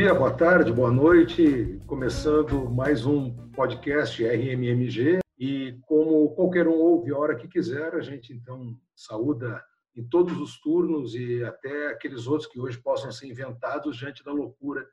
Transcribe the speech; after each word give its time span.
dia, 0.00 0.14
boa 0.14 0.32
tarde, 0.32 0.72
boa 0.72 0.92
noite. 0.92 1.82
Começando 1.84 2.70
mais 2.70 3.04
um 3.04 3.34
podcast 3.50 4.24
RMMG. 4.24 5.18
E 5.36 5.76
como 5.88 6.36
qualquer 6.36 6.68
um 6.68 6.74
ouve 6.74 7.10
a 7.10 7.18
hora 7.18 7.34
que 7.34 7.48
quiser, 7.48 7.92
a 7.96 8.00
gente 8.00 8.32
então 8.32 8.78
saúda 8.94 9.60
em 9.96 10.08
todos 10.08 10.38
os 10.38 10.60
turnos 10.60 11.16
e 11.16 11.42
até 11.42 11.88
aqueles 11.88 12.28
outros 12.28 12.48
que 12.48 12.60
hoje 12.60 12.78
possam 12.78 13.10
ser 13.10 13.26
inventados 13.26 13.96
diante 13.96 14.22
da 14.22 14.30
loucura 14.30 14.86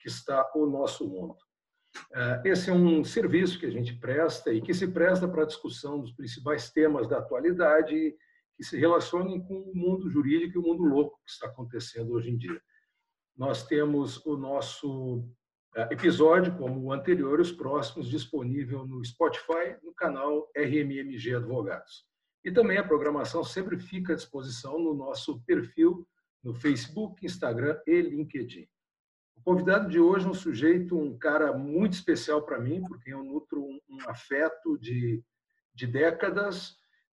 que 0.00 0.08
está 0.08 0.50
o 0.56 0.66
nosso 0.66 1.08
mundo. 1.08 1.36
É, 2.12 2.42
esse 2.46 2.68
é 2.68 2.72
um 2.72 3.04
serviço 3.04 3.60
que 3.60 3.66
a 3.66 3.70
gente 3.70 3.94
presta 3.94 4.52
e 4.52 4.60
que 4.60 4.74
se 4.74 4.88
presta 4.88 5.28
para 5.28 5.44
a 5.44 5.46
discussão 5.46 6.00
dos 6.00 6.10
principais 6.10 6.68
temas 6.68 7.06
da 7.06 7.18
atualidade 7.18 8.12
que 8.56 8.64
se 8.64 8.76
relacionem 8.76 9.40
com 9.40 9.54
o 9.54 9.72
mundo 9.72 10.10
jurídico 10.10 10.58
e 10.58 10.58
o 10.58 10.66
mundo 10.66 10.82
louco 10.82 11.20
que 11.24 11.30
está 11.30 11.46
acontecendo 11.46 12.10
hoje 12.10 12.30
em 12.32 12.36
dia. 12.36 12.60
Nós 13.38 13.64
temos 13.64 14.24
o 14.26 14.36
nosso 14.36 15.24
é, 15.76 15.82
episódio, 15.92 16.56
como 16.56 16.80
o 16.82 16.92
anterior, 16.92 17.38
os 17.38 17.52
próximos, 17.52 18.08
disponível 18.08 18.84
no 18.84 19.04
Spotify, 19.04 19.76
no 19.84 19.94
canal 19.94 20.50
RMMG 20.56 21.36
Advogados. 21.36 22.04
E 22.44 22.50
também 22.50 22.78
a 22.78 22.86
programação 22.86 23.44
sempre 23.44 23.78
fica 23.78 24.12
à 24.12 24.16
disposição 24.16 24.80
no 24.80 24.92
nosso 24.92 25.40
perfil 25.42 26.04
no 26.42 26.52
Facebook, 26.52 27.24
Instagram 27.24 27.78
e 27.86 28.00
LinkedIn. 28.00 28.66
O 29.36 29.42
convidado 29.42 29.88
de 29.88 30.00
hoje 30.00 30.26
é 30.26 30.30
um 30.30 30.34
sujeito, 30.34 30.98
um 30.98 31.16
cara 31.16 31.52
muito 31.52 31.92
especial 31.92 32.42
para 32.42 32.58
mim, 32.58 32.82
porque 32.82 33.12
eu 33.12 33.22
nutro 33.22 33.62
um, 33.62 33.80
afeto 34.08 34.76
de, 34.78 35.22
de 35.72 35.86
décadas. 35.86 36.70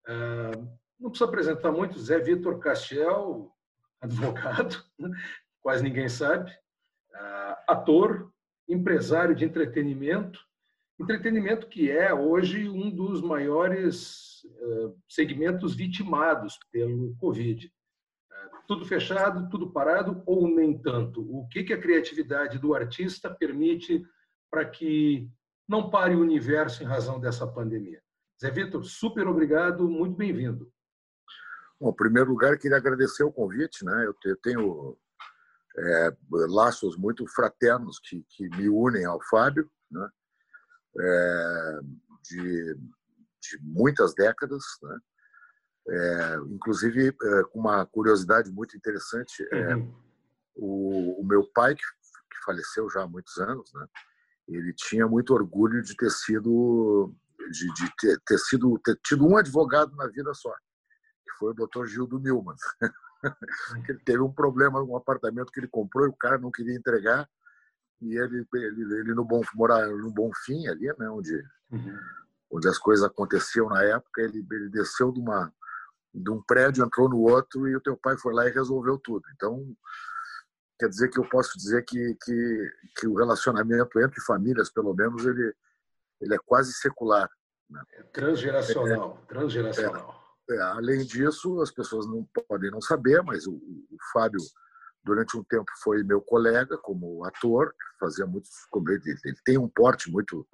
Uh, 0.08 0.68
não 0.98 1.10
preciso 1.10 1.28
apresentar 1.28 1.70
muito, 1.70 1.98
Zé 1.98 2.18
Vitor 2.18 2.58
Castiel, 2.58 3.52
advogado, 4.00 4.84
quase 5.64 5.82
ninguém 5.82 6.10
sabe, 6.10 6.50
uh, 6.50 7.56
ator, 7.66 8.30
empresário 8.68 9.34
de 9.34 9.46
entretenimento, 9.46 10.38
entretenimento 11.00 11.66
que 11.68 11.90
é 11.90 12.12
hoje 12.12 12.68
um 12.68 12.90
dos 12.90 13.22
maiores 13.22 14.44
uh, 14.44 14.94
segmentos 15.08 15.74
vitimados 15.74 16.58
pelo 16.70 17.16
Covid. 17.16 17.66
Uh, 17.66 18.66
tudo 18.68 18.84
fechado, 18.84 19.48
tudo 19.48 19.72
parado 19.72 20.22
ou 20.26 20.46
nem 20.46 20.76
tanto? 20.76 21.22
O 21.34 21.48
que, 21.48 21.64
que 21.64 21.72
a 21.72 21.80
criatividade 21.80 22.58
do 22.58 22.74
artista 22.74 23.34
permite 23.34 24.04
para 24.50 24.66
que 24.66 25.30
não 25.66 25.88
pare 25.88 26.14
o 26.14 26.20
universo 26.20 26.82
em 26.82 26.86
razão 26.86 27.18
dessa 27.18 27.46
pandemia? 27.46 28.02
Zé 28.38 28.50
Vitor, 28.50 28.84
super 28.84 29.26
obrigado, 29.26 29.88
muito 29.88 30.14
bem-vindo. 30.14 30.70
Bom, 31.80 31.88
em 31.88 31.96
primeiro 31.96 32.28
lugar, 32.28 32.58
queria 32.58 32.76
agradecer 32.76 33.24
o 33.24 33.32
convite. 33.32 33.82
Né? 33.82 34.06
Eu 34.24 34.36
tenho 34.36 34.98
é, 35.76 36.16
laços 36.48 36.96
muito 36.96 37.26
fraternos 37.26 37.98
que, 37.98 38.24
que 38.30 38.48
me 38.56 38.68
unem 38.68 39.04
ao 39.04 39.20
Fábio, 39.28 39.68
né? 39.90 40.08
É, 40.96 41.80
de, 42.22 42.74
de, 42.74 43.58
muitas 43.62 44.14
décadas, 44.14 44.62
né? 44.82 44.98
É, 45.86 46.36
inclusive 46.48 47.08
é, 47.08 47.42
com 47.52 47.60
uma 47.60 47.84
curiosidade 47.84 48.50
muito 48.50 48.76
interessante, 48.76 49.46
é, 49.52 49.74
uhum. 49.74 49.94
o, 50.54 51.20
o, 51.20 51.26
meu 51.26 51.46
pai 51.52 51.74
que, 51.74 51.82
que, 51.82 52.44
faleceu 52.44 52.88
já 52.88 53.02
há 53.02 53.06
muitos 53.06 53.36
anos, 53.38 53.70
né? 53.74 53.86
Ele 54.48 54.72
tinha 54.74 55.06
muito 55.06 55.34
orgulho 55.34 55.82
de 55.82 55.96
ter 55.96 56.10
sido 56.10 57.14
de, 57.50 57.72
de 57.74 57.96
ter, 57.98 58.20
ter, 58.24 58.38
sido 58.38 58.78
ter 58.78 58.98
tido 59.04 59.26
um 59.26 59.36
advogado 59.36 59.94
na 59.96 60.06
vida 60.06 60.32
só, 60.32 60.52
que 60.52 61.38
foi 61.38 61.52
o 61.52 61.54
Dr. 61.54 61.86
Gildo 61.86 62.20
Milman. 62.20 62.56
ele 63.88 63.98
teve 64.00 64.20
um 64.20 64.32
problema 64.32 64.80
num 64.80 64.96
apartamento 64.96 65.50
que 65.52 65.60
ele 65.60 65.68
comprou 65.68 66.06
e 66.06 66.10
o 66.10 66.16
cara 66.16 66.38
não 66.38 66.50
queria 66.50 66.76
entregar 66.76 67.28
e 68.00 68.16
ele 68.16 68.46
ele, 68.54 68.98
ele 69.00 69.14
no 69.14 69.24
bom 69.24 69.40
morar 69.54 69.86
no 69.88 70.10
bom 70.10 70.30
fim 70.44 70.66
ali 70.66 70.86
né 70.98 71.08
onde 71.08 71.34
uhum. 71.70 71.98
onde 72.52 72.68
as 72.68 72.78
coisas 72.78 73.04
aconteciam 73.04 73.68
na 73.68 73.82
época 73.82 74.22
ele, 74.22 74.46
ele 74.50 74.68
desceu 74.70 75.12
de 75.12 75.20
uma 75.20 75.52
de 76.12 76.30
um 76.30 76.40
prédio 76.42 76.84
entrou 76.84 77.08
no 77.08 77.20
outro 77.20 77.68
e 77.68 77.74
o 77.74 77.80
teu 77.80 77.96
pai 77.96 78.16
foi 78.18 78.34
lá 78.34 78.46
e 78.48 78.52
resolveu 78.52 78.98
tudo 78.98 79.24
então 79.34 79.64
quer 80.78 80.88
dizer 80.88 81.08
que 81.08 81.18
eu 81.18 81.28
posso 81.28 81.56
dizer 81.56 81.84
que 81.84 82.16
que, 82.24 82.70
que 82.96 83.06
o 83.06 83.14
relacionamento 83.14 84.00
entre 84.00 84.20
famílias 84.22 84.70
pelo 84.70 84.94
menos 84.94 85.24
ele 85.24 85.54
ele 86.20 86.34
é 86.34 86.38
quase 86.44 86.72
secular 86.72 87.28
né? 87.70 87.82
é 87.94 88.02
transgeracional 88.04 89.18
é, 89.22 89.26
transgeracional 89.26 90.20
é, 90.20 90.23
além 90.74 91.04
disso, 91.04 91.60
as 91.60 91.70
pessoas 91.70 92.06
não 92.06 92.26
podem 92.48 92.70
não 92.70 92.80
saber, 92.80 93.22
mas 93.22 93.46
o, 93.46 93.54
o, 93.54 93.96
Fábio, 94.12 94.40
durante 95.02 95.36
um 95.36 95.44
tempo, 95.44 95.70
foi 95.82 96.02
meu 96.02 96.20
colega 96.20 96.76
como 96.78 97.24
ator, 97.24 97.74
fazia 97.98 98.26
muitos. 98.26 98.50
Ele, 98.74 99.16
ele 99.24 99.36
tem 99.44 99.58
um 99.58 99.68
porte 99.68 100.10
muito. 100.10 100.46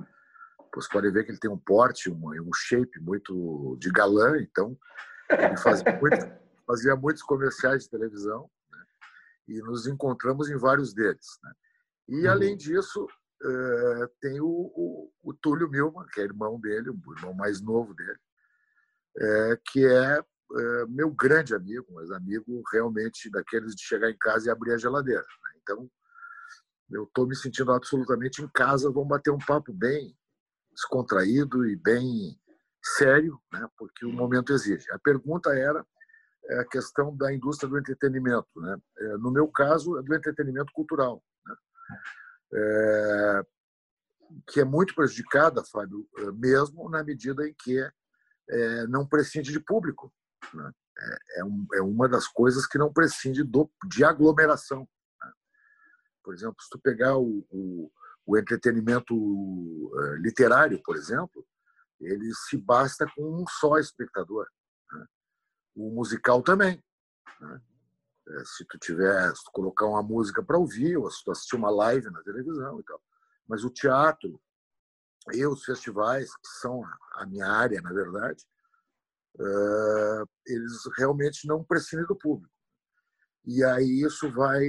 Vocês 0.73 0.89
podem 0.89 1.13
ver 1.13 1.25
que 1.25 1.33
ele 1.33 1.41
tem 1.41 1.51
um 1.51 1.59
porte, 1.59 2.09
um, 2.09 2.29
um 2.29 2.55
shape 2.55 3.01
muito 3.01 3.77
de 3.81 3.91
galã, 3.91 4.41
então 4.41 4.79
ele 5.29 5.57
fazia, 5.57 5.85
muito, 6.01 6.17
fazia 6.67 6.97
muitos 6.97 7.23
comerciais 7.23 7.85
de 7.85 7.91
televisão 7.91 8.49
né? 8.71 8.85
e 9.49 9.61
nos 9.63 9.89
encontramos 9.89 10.49
em 10.49 10.57
vários 10.57 10.95
deles. 10.95 11.39
Né? 11.43 11.53
E, 12.09 12.27
uhum. 12.27 12.31
além 12.31 12.57
disso, 12.57 13.05
uh, 13.05 14.09
tem 14.21 14.41
o, 14.41 14.47
o, 14.47 15.13
o 15.25 15.35
Túlio 15.35 15.69
Milman, 15.69 16.07
que 16.13 16.21
é 16.21 16.25
irmão 16.25 16.61
dele, 16.61 16.91
o 16.91 17.15
irmão 17.17 17.35
mais 17.35 17.61
novo 17.61 17.93
dele, 17.95 18.19
é, 19.19 19.59
que 19.67 19.85
é, 19.85 20.19
é, 20.19 20.87
meu 20.89 21.11
grande 21.11 21.55
amigo, 21.55 21.87
mas 21.93 22.11
amigo 22.11 22.63
realmente 22.73 23.31
daqueles 23.31 23.75
de 23.75 23.83
chegar 23.83 24.11
em 24.11 24.19
casa 24.19 24.49
e 24.49 24.51
abrir 24.51 24.73
a 24.73 24.79
geladeira. 24.79 25.23
Né? 25.23 25.61
Então, 25.63 25.91
eu 26.91 27.05
estou 27.05 27.27
me 27.27 27.37
sentindo 27.37 27.73
absolutamente 27.73 28.43
em 28.43 28.49
casa. 28.49 28.91
Vamos 28.91 29.09
bater 29.09 29.31
um 29.31 29.39
papo 29.39 29.73
bem 29.73 30.17
descontraído 30.73 31.67
e 31.67 31.77
bem 31.77 32.39
sério, 32.83 33.39
né? 33.53 33.69
porque 33.77 34.05
o 34.05 34.13
momento 34.13 34.53
exige. 34.53 34.91
A 34.93 34.99
pergunta 34.99 35.51
era 35.51 35.87
é, 36.47 36.61
a 36.61 36.65
questão 36.65 37.17
da 37.17 37.33
indústria 37.33 37.69
do 37.69 37.79
entretenimento. 37.79 38.49
Né? 38.57 38.77
No 39.21 39.31
meu 39.31 39.49
caso, 39.49 39.99
é 39.99 40.03
do 40.03 40.15
entretenimento 40.15 40.73
cultural. 40.73 41.23
Né? 41.47 41.55
É, 42.55 43.43
que 44.49 44.61
é 44.61 44.65
muito 44.65 44.95
prejudicada, 44.95 45.63
Fábio, 45.65 46.09
mesmo 46.35 46.89
na 46.89 47.03
medida 47.03 47.49
em 47.49 47.55
que 47.55 47.91
é, 48.51 48.87
não 48.87 49.07
prescinde 49.07 49.53
de 49.53 49.61
público. 49.61 50.13
Né? 50.53 50.73
É, 50.99 51.41
é, 51.41 51.45
um, 51.45 51.67
é, 51.75 51.81
uma 51.81 52.09
das 52.09 52.27
coisas 52.27 52.67
que 52.67 52.79
não 52.79 52.93
prescinde 52.93 53.43
do, 53.43 53.71
de 53.89 54.05
aglomeração. 54.05 54.89
Né? 55.23 55.33
Por 56.23 56.35
exemplo, 56.35 56.57
se 56.61 56.69
tu 56.69 56.79
pegar 56.79 57.17
o, 57.17 57.47
o, 57.51 57.91
o 58.27 58.37
entretenimento 58.37 59.15
uh, 59.15 60.15
literário, 60.17 60.81
por 60.85 60.97
exemplo, 60.97 61.47
ele 62.01 62.33
se 62.35 62.57
basta 62.57 63.07
com 63.15 63.43
um 63.43 63.45
só 63.47 63.79
espectador. 63.79 64.47
Né? 64.93 65.07
O 65.77 65.91
musical 65.91 66.43
também. 66.43 66.83
Né? 67.41 67.61
É, 68.29 68.45
se 68.45 68.65
tu 68.67 68.79
tiver, 68.79 69.35
se 69.35 69.45
tu 69.45 69.51
colocar 69.53 69.87
uma 69.87 70.03
música 70.03 70.43
para 70.43 70.59
ouvir, 70.59 70.97
ou 70.97 71.11
se 71.11 71.25
tu 71.25 71.31
assistir 71.31 71.57
uma 71.57 71.71
live 71.71 72.11
na 72.11 72.23
televisão 72.23 72.79
e 72.81 72.85
tal. 72.85 73.03
Mas 73.49 73.65
o 73.65 73.71
teatro, 73.71 74.41
e 75.33 75.47
os 75.47 75.65
festivais, 75.65 76.31
que 76.37 76.49
são 76.61 76.83
a 77.15 77.27
minha 77.27 77.47
área, 77.47 77.81
na 77.83 77.93
verdade, 77.93 78.45
eles 80.47 80.83
realmente 80.97 81.47
não 81.47 81.65
prescindem 81.65 82.07
do 82.07 82.17
público. 82.17 82.53
E 83.45 83.65
aí 83.65 84.03
isso 84.03 84.31
vai, 84.31 84.69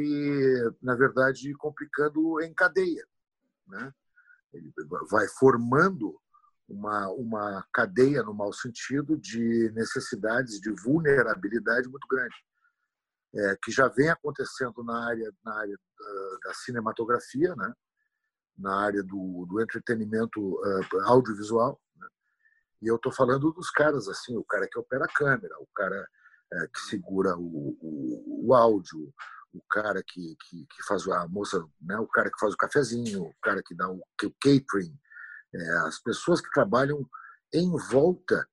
na 0.82 0.96
verdade, 0.96 1.54
complicando 1.56 2.42
em 2.42 2.54
cadeia. 2.54 3.06
Né? 3.68 3.94
Ele 4.54 4.72
vai 5.10 5.28
formando 5.28 6.20
uma, 6.68 7.10
uma 7.10 7.68
cadeia, 7.74 8.24
no 8.24 8.34
mau 8.34 8.54
sentido, 8.54 9.18
de 9.18 9.72
necessidades 9.74 10.60
de 10.60 10.72
vulnerabilidade 10.72 11.88
muito 11.90 12.08
grande. 12.08 12.36
É, 13.34 13.58
que 13.64 13.72
já 13.72 13.88
vem 13.88 14.10
acontecendo 14.10 14.84
na 14.84 15.06
área, 15.06 15.34
na 15.44 15.58
área 15.58 15.78
da, 15.98 16.50
da 16.50 16.54
cinematografia, 16.54 17.56
né? 17.56 17.74
Na 18.58 18.76
área 18.76 19.04
do, 19.04 19.46
do 19.50 19.62
entretenimento 19.62 20.40
uh, 20.40 21.02
audiovisual. 21.06 21.80
Né? 21.98 22.08
E 22.82 22.88
eu 22.88 22.96
estou 22.96 23.12
falando 23.12 23.52
dos 23.52 23.70
caras 23.72 24.08
assim, 24.08 24.36
o 24.38 24.44
cara 24.44 24.68
que 24.68 24.80
opera 24.80 25.06
a 25.06 25.14
câmera, 25.14 25.56
o 25.60 25.68
cara 25.76 26.08
uh, 26.54 26.72
que 26.74 26.80
segura 26.82 27.36
o, 27.38 27.78
o, 27.82 28.48
o, 28.48 28.54
áudio, 28.54 29.14
o 29.54 29.62
cara 29.70 30.02
que, 30.06 30.36
que, 30.48 30.66
que, 30.66 30.84
faz 30.88 31.08
a 31.08 31.28
moça, 31.28 31.64
né? 31.82 31.98
o 31.98 32.08
cara 32.08 32.30
que 32.32 32.40
faz 32.40 32.54
o 32.54 32.58
cafezinho, 32.58 33.24
o 33.24 33.36
cara 33.42 33.62
que 33.64 33.76
dá 33.76 33.90
o, 33.90 33.98
o 33.98 34.34
catering, 34.42 34.98
é, 35.54 35.78
as 35.80 36.00
pessoas 36.00 36.40
que 36.40 36.52
trabalham 36.52 37.06
em 37.54 37.70
volta 37.90 38.48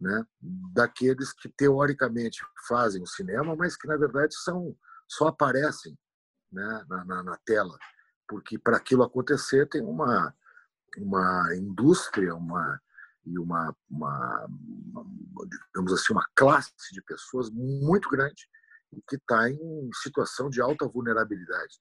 né, 0.00 0.24
daqueles 0.72 1.32
que 1.32 1.48
teoricamente 1.48 2.40
fazem 2.68 3.02
o 3.02 3.06
cinema, 3.06 3.56
mas 3.56 3.76
que 3.76 3.88
na 3.88 3.96
verdade 3.96 4.34
são 4.36 4.76
só 5.08 5.28
aparecem 5.28 5.96
né, 6.52 6.84
na, 6.88 7.04
na, 7.04 7.22
na 7.22 7.36
tela 7.44 7.76
porque 8.28 8.58
para 8.58 8.76
aquilo 8.76 9.02
acontecer 9.02 9.68
tem 9.68 9.82
uma 9.82 10.34
uma 10.98 11.54
indústria, 11.54 12.34
uma 12.34 12.80
e 13.26 13.38
uma, 13.38 13.74
uma, 13.90 14.46
uma, 14.48 15.04
digamos 15.74 15.92
assim 15.92 16.12
uma 16.12 16.26
classe 16.34 16.72
de 16.92 17.02
pessoas 17.02 17.50
muito 17.50 18.08
grande 18.08 18.48
e 18.92 19.02
que 19.02 19.16
está 19.16 19.50
em 19.50 19.90
situação 19.94 20.48
de 20.48 20.60
alta 20.60 20.86
vulnerabilidade. 20.86 21.80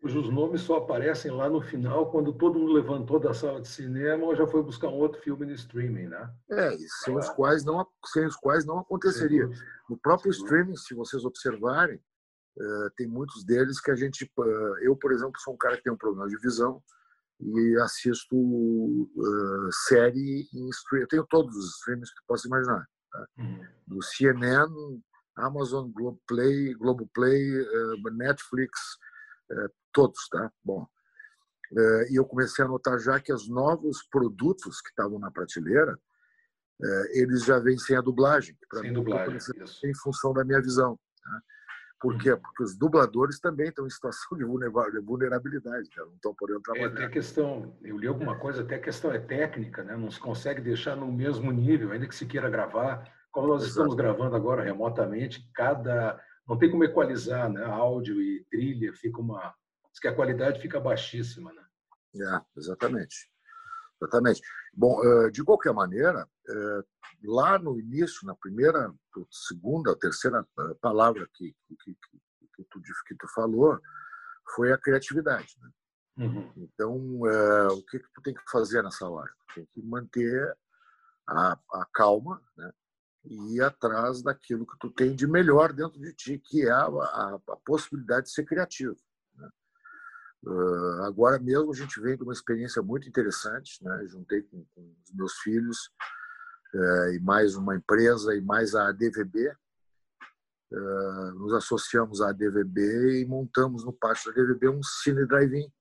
Cujos 0.00 0.30
nomes 0.30 0.60
só 0.60 0.76
aparecem 0.76 1.32
lá 1.32 1.50
no 1.50 1.60
final, 1.60 2.12
quando 2.12 2.32
todo 2.32 2.60
mundo 2.60 2.72
levantou 2.72 3.18
da 3.18 3.34
sala 3.34 3.60
de 3.60 3.66
cinema 3.66 4.24
ou 4.24 4.36
já 4.36 4.46
foi 4.46 4.62
buscar 4.62 4.86
um 4.86 4.94
outro 4.94 5.20
filme 5.20 5.44
no 5.44 5.52
streaming, 5.52 6.06
né? 6.06 6.32
É, 6.48 6.78
sem 7.02 7.18
os 7.18 7.28
quais 7.30 7.64
não, 7.64 7.84
sem 8.06 8.24
os 8.24 8.36
quais 8.36 8.64
não 8.64 8.78
aconteceria. 8.78 9.50
No 9.90 9.98
próprio 9.98 10.30
streaming, 10.30 10.76
se 10.76 10.94
vocês 10.94 11.24
observarem, 11.24 12.00
tem 12.96 13.06
muitos 13.06 13.44
deles 13.44 13.80
que 13.80 13.90
a 13.90 13.94
gente. 13.94 14.24
Eh, 14.24 14.86
eu, 14.86 14.96
por 14.96 15.12
exemplo, 15.12 15.38
sou 15.38 15.54
um 15.54 15.56
cara 15.56 15.76
que 15.76 15.82
tem 15.82 15.92
um 15.92 15.96
problema 15.96 16.28
de 16.28 16.36
visão 16.38 16.82
e 17.40 17.76
assisto 17.80 18.36
uh, 18.36 19.72
série 19.86 20.48
em 20.52 20.68
streaming. 20.70 21.02
Eu 21.02 21.08
tenho 21.08 21.26
todos 21.26 21.56
os 21.56 21.76
streams 21.76 22.12
que 22.12 22.26
posso 22.26 22.48
imaginar. 22.48 22.84
Tá? 23.12 23.26
Uhum. 23.38 23.64
Do 23.86 24.02
CNN, 24.02 25.00
Amazon, 25.36 25.90
Globoplay, 25.92 26.74
Globoplay 26.74 27.64
Netflix, 28.12 28.98
todos, 29.92 30.28
tá? 30.28 30.50
Bom. 30.64 30.84
E 32.10 32.18
eu 32.18 32.24
comecei 32.24 32.64
a 32.64 32.68
notar 32.68 32.98
já 32.98 33.20
que 33.20 33.32
os 33.32 33.48
novos 33.48 34.02
produtos 34.10 34.80
que 34.80 34.88
estavam 34.88 35.20
na 35.20 35.30
prateleira, 35.30 35.96
eles 37.12 37.44
já 37.44 37.60
vêm 37.60 37.78
sem 37.78 37.96
a 37.96 38.00
dublagem. 38.00 38.58
Sem 38.74 38.90
mim, 38.90 38.94
dublagem, 38.94 39.38
em 39.84 39.94
função 39.94 40.32
da 40.32 40.44
minha 40.44 40.60
visão. 40.60 40.98
Tá? 41.22 41.42
Por 42.00 42.16
quê? 42.16 42.36
Porque 42.36 42.62
os 42.62 42.76
dubladores 42.76 43.40
também 43.40 43.68
estão 43.68 43.86
em 43.86 43.90
situação 43.90 44.38
de 44.38 44.44
vulnerabilidade, 44.44 45.88
não 45.96 46.14
estão 46.14 46.34
podendo 46.34 46.60
trabalhar. 46.60 46.86
É, 46.86 46.92
até 46.92 47.08
questão, 47.08 47.76
eu 47.82 47.98
li 47.98 48.06
alguma 48.06 48.38
coisa, 48.38 48.62
até 48.62 48.76
a 48.76 48.80
questão 48.80 49.12
é 49.12 49.18
técnica, 49.18 49.82
né? 49.82 49.96
não 49.96 50.10
se 50.10 50.20
consegue 50.20 50.60
deixar 50.60 50.94
no 50.94 51.10
mesmo 51.10 51.50
nível, 51.50 51.90
ainda 51.90 52.06
que 52.06 52.14
se 52.14 52.26
queira 52.26 52.48
gravar. 52.48 53.12
Como 53.32 53.48
nós 53.48 53.62
Exato. 53.62 53.70
estamos 53.70 53.94
gravando 53.94 54.36
agora 54.36 54.62
remotamente, 54.62 55.48
cada. 55.54 56.22
Não 56.48 56.56
tem 56.56 56.70
como 56.70 56.84
equalizar, 56.84 57.50
né? 57.50 57.64
Áudio 57.64 58.22
e 58.22 58.44
trilha, 58.50 58.92
fica 58.94 59.20
uma. 59.20 59.54
Diz 59.90 60.00
que 60.00 60.08
a 60.08 60.14
qualidade 60.14 60.60
fica 60.60 60.80
baixíssima, 60.80 61.52
né? 61.52 61.62
É, 62.16 62.40
exatamente. 62.56 63.30
Exatamente. 64.00 64.40
Bom, 64.72 65.00
de 65.30 65.42
qualquer 65.42 65.72
maneira, 65.72 66.28
lá 67.24 67.58
no 67.58 67.78
início, 67.78 68.26
na 68.26 68.34
primeira, 68.34 68.94
segunda, 69.30 69.96
terceira 69.96 70.46
palavra 70.80 71.28
que, 71.34 71.54
que, 71.66 71.94
que, 72.56 72.64
tu, 72.70 72.80
que 73.06 73.14
tu 73.16 73.28
falou, 73.34 73.78
foi 74.54 74.72
a 74.72 74.78
criatividade. 74.78 75.56
Né? 75.60 75.70
Uhum. 76.26 76.52
Então, 76.56 76.96
o 77.72 77.82
que, 77.82 77.98
que 77.98 78.12
tu 78.14 78.22
tem 78.22 78.34
que 78.34 78.50
fazer 78.50 78.82
nessa 78.82 79.08
hora? 79.08 79.32
Tem 79.54 79.66
que 79.72 79.82
manter 79.82 80.56
a, 81.26 81.58
a 81.72 81.86
calma 81.92 82.42
né? 82.56 82.72
e 83.24 83.56
ir 83.56 83.62
atrás 83.62 84.22
daquilo 84.22 84.66
que 84.66 84.78
tu 84.78 84.90
tem 84.90 85.14
de 85.14 85.26
melhor 85.26 85.72
dentro 85.72 86.00
de 86.00 86.12
ti, 86.12 86.38
que 86.38 86.66
é 86.66 86.70
a, 86.70 86.86
a, 86.86 87.38
a 87.48 87.56
possibilidade 87.64 88.26
de 88.26 88.32
ser 88.32 88.44
criativo. 88.44 88.96
Uh, 90.44 91.02
agora 91.02 91.38
mesmo 91.38 91.72
a 91.72 91.74
gente 91.74 92.00
vem 92.00 92.16
de 92.16 92.22
uma 92.22 92.32
experiência 92.32 92.80
muito 92.80 93.08
interessante, 93.08 93.82
né? 93.82 94.06
Juntei 94.06 94.42
com, 94.42 94.64
com 94.74 94.94
os 95.04 95.12
meus 95.12 95.36
filhos 95.38 95.90
uh, 96.74 97.12
e 97.12 97.20
mais 97.20 97.56
uma 97.56 97.76
empresa 97.76 98.34
e 98.34 98.40
mais 98.40 98.74
a 98.74 98.88
ADVB. 98.88 99.52
Uh, 100.70 101.30
nos 101.34 101.54
associamos 101.54 102.20
à 102.20 102.28
ADVB 102.28 103.20
e 103.20 103.26
montamos 103.26 103.84
no 103.84 103.92
pátio 103.92 104.32
da 104.32 104.40
ADVB 104.40 104.68
um 104.68 104.82
cine 104.82 105.26
drive-in, 105.26 105.72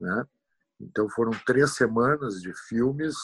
né? 0.00 0.26
Então 0.80 1.08
foram 1.08 1.32
três 1.46 1.74
semanas 1.74 2.40
de 2.40 2.52
filmes 2.52 3.16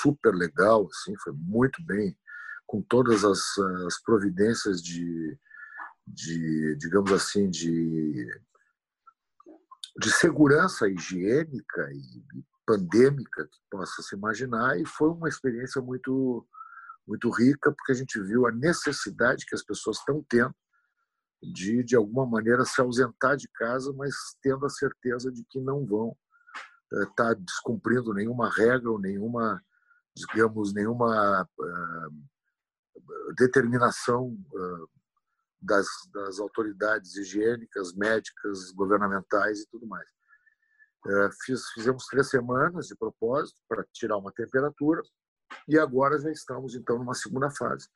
super 0.00 0.34
legal, 0.34 0.86
assim, 0.90 1.16
foi 1.18 1.32
muito 1.32 1.82
bem, 1.84 2.16
com 2.66 2.82
todas 2.82 3.24
as, 3.24 3.40
as 3.86 4.00
providências 4.02 4.82
de 4.82 5.38
de, 6.06 6.76
digamos 6.76 7.12
assim, 7.12 7.50
de, 7.50 8.26
de 9.98 10.10
segurança 10.12 10.88
higiênica 10.88 11.90
e 11.92 12.44
pandêmica 12.66 13.46
que 13.46 13.58
possa 13.70 14.02
se 14.02 14.14
imaginar 14.16 14.78
e 14.78 14.84
foi 14.84 15.08
uma 15.08 15.28
experiência 15.28 15.80
muito 15.80 16.46
muito 17.06 17.30
rica 17.30 17.70
porque 17.70 17.92
a 17.92 17.94
gente 17.94 18.20
viu 18.20 18.48
a 18.48 18.50
necessidade 18.50 19.46
que 19.46 19.54
as 19.54 19.62
pessoas 19.62 19.98
estão 19.98 20.24
tendo 20.28 20.54
de 21.40 21.84
de 21.84 21.94
alguma 21.94 22.26
maneira 22.26 22.64
se 22.64 22.80
ausentar 22.80 23.36
de 23.36 23.48
casa, 23.54 23.92
mas 23.92 24.14
tendo 24.42 24.66
a 24.66 24.70
certeza 24.70 25.30
de 25.30 25.44
que 25.44 25.60
não 25.60 25.86
vão 25.86 26.16
estar 26.92 27.14
tá 27.14 27.34
descumprindo 27.34 28.12
nenhuma 28.12 28.50
regra 28.50 28.90
ou 28.90 28.98
nenhuma 28.98 29.62
digamos 30.16 30.72
nenhuma 30.74 31.48
uh, 31.58 33.34
determinação 33.36 34.28
uh, 34.52 34.88
das, 35.66 35.86
das 36.12 36.38
autoridades 36.38 37.16
higiênicas, 37.16 37.94
médicas, 37.94 38.70
governamentais 38.72 39.60
e 39.60 39.68
tudo 39.68 39.86
mais. 39.86 40.08
É, 41.06 41.30
fiz, 41.44 41.68
fizemos 41.70 42.06
três 42.06 42.28
semanas 42.28 42.86
de 42.86 42.96
propósito 42.96 43.60
para 43.68 43.84
tirar 43.92 44.16
uma 44.16 44.32
temperatura 44.32 45.02
e 45.68 45.78
agora 45.78 46.18
já 46.18 46.30
estamos 46.30 46.74
então 46.74 46.98
numa 46.98 47.14
segunda 47.14 47.50
fase, 47.50 47.88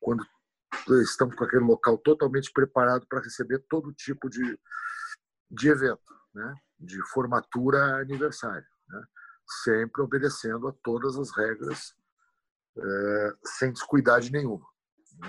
quando 0.00 0.24
estamos 1.02 1.36
com 1.36 1.44
aquele 1.44 1.64
local 1.64 1.98
totalmente 1.98 2.50
preparado 2.52 3.06
para 3.08 3.20
receber 3.20 3.64
todo 3.68 3.92
tipo 3.92 4.28
de, 4.28 4.58
de 5.50 5.68
evento, 5.68 6.14
né? 6.34 6.54
de 6.78 7.00
formatura 7.10 8.00
aniversário, 8.00 8.66
né? 8.88 9.02
sempre 9.64 10.02
obedecendo 10.02 10.68
a 10.68 10.74
todas 10.82 11.16
as 11.16 11.30
regras, 11.36 11.94
é, 12.76 13.32
sem 13.44 13.72
descuidade 13.72 14.32
nenhuma. 14.32 14.66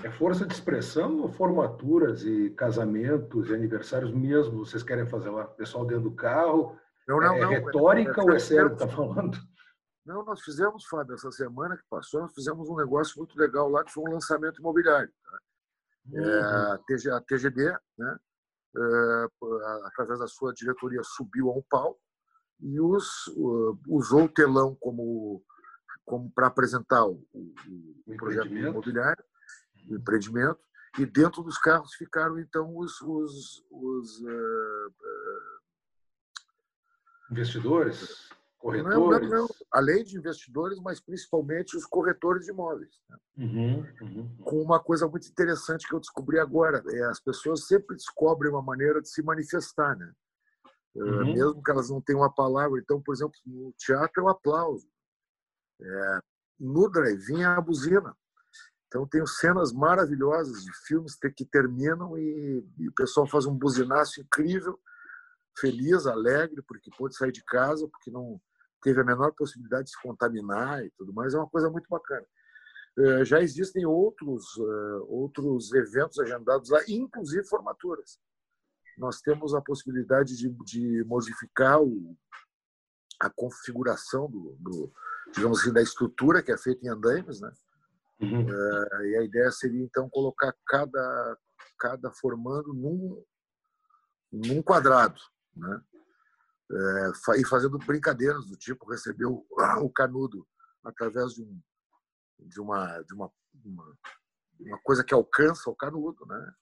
É 0.02 0.10
força 0.10 0.46
de 0.46 0.54
expressão 0.54 1.20
ou 1.20 1.28
formaturas 1.28 2.24
e 2.24 2.50
casamentos 2.50 3.50
e 3.50 3.54
aniversários 3.54 4.12
mesmo 4.12 4.64
vocês 4.64 4.82
querem 4.82 5.06
fazer 5.06 5.30
lá? 5.30 5.44
Pessoal 5.44 5.84
dentro 5.84 6.04
do 6.04 6.14
carro? 6.14 6.78
Não, 7.06 7.20
não, 7.20 7.34
é, 7.34 7.40
não. 7.40 7.48
retórica 7.50 8.20
é, 8.20 8.24
ou 8.24 8.32
é 8.32 8.38
sério 8.38 8.74
que 8.74 8.82
está 8.82 8.88
falando? 8.88 9.38
Não, 10.04 10.24
nós 10.24 10.40
fizemos, 10.40 10.84
Fábio, 10.86 11.14
essa 11.14 11.30
semana 11.30 11.76
que 11.76 11.84
passou, 11.88 12.22
nós 12.22 12.34
fizemos 12.34 12.68
um 12.68 12.76
negócio 12.76 13.18
muito 13.18 13.38
legal 13.38 13.68
lá, 13.68 13.84
que 13.84 13.92
foi 13.92 14.02
um 14.02 14.12
lançamento 14.12 14.58
imobiliário. 14.58 15.12
Tá? 15.24 15.38
Uhum. 16.06 16.24
É, 16.24 17.10
a 17.12 17.20
TGD, 17.20 17.72
né, 17.98 18.18
é, 18.76 19.26
através 19.86 20.18
da 20.18 20.26
sua 20.26 20.52
diretoria, 20.52 21.00
subiu 21.04 21.50
a 21.50 21.54
um 21.54 21.62
palco 21.70 22.00
e 22.60 22.80
os, 22.80 23.28
usou 23.88 24.24
o 24.24 24.28
telão 24.28 24.74
como, 24.80 25.44
como 26.04 26.32
para 26.32 26.48
apresentar 26.48 27.04
o, 27.04 27.24
o, 27.32 27.54
o 28.06 28.16
projeto 28.16 28.48
imobiliário 28.48 29.22
do 29.82 29.96
empreendimento, 29.96 30.60
e 30.98 31.06
dentro 31.06 31.42
dos 31.42 31.58
carros 31.58 31.94
ficaram 31.94 32.38
então 32.38 32.76
os, 32.76 33.00
os, 33.00 33.64
os 33.70 34.20
uh, 34.20 34.88
uh, 34.88 35.62
investidores, 37.30 38.28
corretores, 38.58 38.94
não, 38.94 39.10
não, 39.10 39.46
não. 39.46 39.48
além 39.72 40.04
de 40.04 40.18
investidores, 40.18 40.78
mas 40.80 41.00
principalmente 41.00 41.76
os 41.76 41.86
corretores 41.86 42.44
de 42.44 42.52
imóveis. 42.52 43.00
Né? 43.08 43.16
Uhum, 43.38 43.86
uhum. 44.02 44.36
Com 44.44 44.62
uma 44.62 44.78
coisa 44.78 45.08
muito 45.08 45.26
interessante 45.28 45.88
que 45.88 45.94
eu 45.94 46.00
descobri 46.00 46.38
agora, 46.38 46.82
é 46.90 47.04
as 47.04 47.20
pessoas 47.20 47.66
sempre 47.66 47.96
descobrem 47.96 48.52
uma 48.52 48.62
maneira 48.62 49.00
de 49.00 49.08
se 49.08 49.22
manifestar, 49.22 49.96
né? 49.96 50.12
Uhum. 50.94 51.32
mesmo 51.32 51.62
que 51.62 51.70
elas 51.70 51.88
não 51.88 52.02
tenham 52.02 52.20
uma 52.20 52.32
palavra. 52.32 52.78
Então, 52.78 53.00
por 53.00 53.14
exemplo, 53.14 53.34
no 53.46 53.72
teatro 53.78 54.20
é 54.20 54.22
o 54.22 54.28
aplauso. 54.28 54.86
É, 55.80 56.20
no 56.60 56.88
drive-in 56.90 57.40
é 57.40 57.46
a 57.46 57.60
buzina. 57.60 58.14
Então, 58.92 59.06
tenho 59.06 59.26
cenas 59.26 59.72
maravilhosas 59.72 60.62
de 60.62 60.70
filmes 60.86 61.16
que 61.34 61.46
terminam 61.46 62.18
e, 62.18 62.62
e, 62.78 62.88
o 62.90 62.92
pessoal 62.92 63.26
faz 63.26 63.46
um 63.46 63.56
buzinaço 63.56 64.20
incrível, 64.20 64.78
feliz, 65.58 66.06
alegre, 66.06 66.60
porque 66.68 66.90
pôde 66.98 67.16
sair 67.16 67.32
de 67.32 67.42
casa, 67.42 67.88
porque 67.88 68.10
não 68.10 68.38
teve 68.82 69.00
a 69.00 69.04
menor 69.04 69.32
possibilidade 69.32 69.84
de 69.84 69.92
se 69.92 70.02
contaminar 70.02 70.84
e 70.84 70.90
tudo 70.90 71.10
mais. 71.10 71.32
É 71.32 71.38
uma 71.38 71.48
coisa 71.48 71.70
muito 71.70 71.88
bacana. 71.88 72.26
Eh, 72.98 73.24
já 73.24 73.40
existem 73.40 73.86
outros, 73.86 74.44
eh, 74.58 74.98
outros 75.08 75.72
eventos 75.72 76.18
agendados 76.18 76.68
lá, 76.68 76.80
inclusive 76.86 77.48
formaturas. 77.48 78.20
Nós 78.98 79.22
temos 79.22 79.54
a 79.54 79.62
possibilidade 79.62 80.36
de, 80.36 80.50
de 80.66 81.02
modificar 81.04 81.80
o, 81.80 82.14
a 83.18 83.30
configuração 83.30 84.30
do, 84.30 84.54
do, 84.60 84.92
digamos 85.34 85.60
assim, 85.60 85.72
da 85.72 85.80
estrutura 85.80 86.42
que 86.42 86.52
é 86.52 86.58
feita 86.58 86.84
em 86.84 86.90
andaimes, 86.90 87.40
né? 87.40 87.50
Uhum. 88.22 88.46
Uh, 88.46 89.02
e 89.06 89.16
a 89.16 89.24
ideia 89.24 89.50
seria, 89.50 89.82
então, 89.82 90.08
colocar 90.08 90.54
cada, 90.66 91.36
cada 91.78 92.12
formando 92.12 92.72
num, 92.72 93.24
num 94.30 94.62
quadrado, 94.62 95.20
né? 95.56 95.80
Uh, 96.70 97.34
e 97.36 97.44
fazendo 97.44 97.76
brincadeiras 97.78 98.46
do 98.46 98.56
tipo 98.56 98.90
receber 98.90 99.26
o, 99.26 99.44
o 99.82 99.90
canudo 99.90 100.46
através 100.84 101.32
de, 101.32 101.42
um, 101.42 101.60
de, 102.38 102.60
uma, 102.60 103.02
de 103.02 103.12
uma, 103.12 103.30
uma, 103.64 103.94
uma 104.60 104.78
coisa 104.82 105.04
que 105.04 105.12
alcança 105.12 105.68
o 105.68 105.76
canudo, 105.76 106.24
né? 106.26 106.52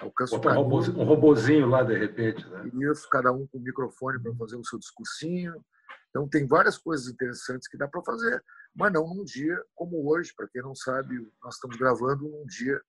Alcança 0.00 0.36
o 0.36 0.40
canudo. 0.40 1.00
Um 1.00 1.04
robozinho 1.04 1.68
lá, 1.68 1.82
de 1.82 1.98
repente. 1.98 2.48
Né? 2.48 2.70
Isso, 2.90 3.08
cada 3.10 3.32
um 3.32 3.46
com 3.48 3.58
o 3.58 3.62
microfone 3.62 4.22
para 4.22 4.34
fazer 4.36 4.56
o 4.56 4.64
seu 4.64 4.78
discursinho. 4.78 5.60
Então, 6.10 6.28
tem 6.28 6.46
várias 6.46 6.78
coisas 6.78 7.08
interessantes 7.08 7.68
que 7.68 7.76
dá 7.76 7.88
para 7.88 8.02
fazer 8.02 8.42
mas 8.78 8.92
não 8.92 9.12
num 9.12 9.24
dia 9.24 9.60
como 9.74 10.08
hoje. 10.08 10.32
Para 10.34 10.48
quem 10.48 10.62
não 10.62 10.74
sabe, 10.74 11.16
nós 11.42 11.54
estamos 11.54 11.76
gravando 11.76 12.28
num 12.28 12.46
dia 12.46 12.80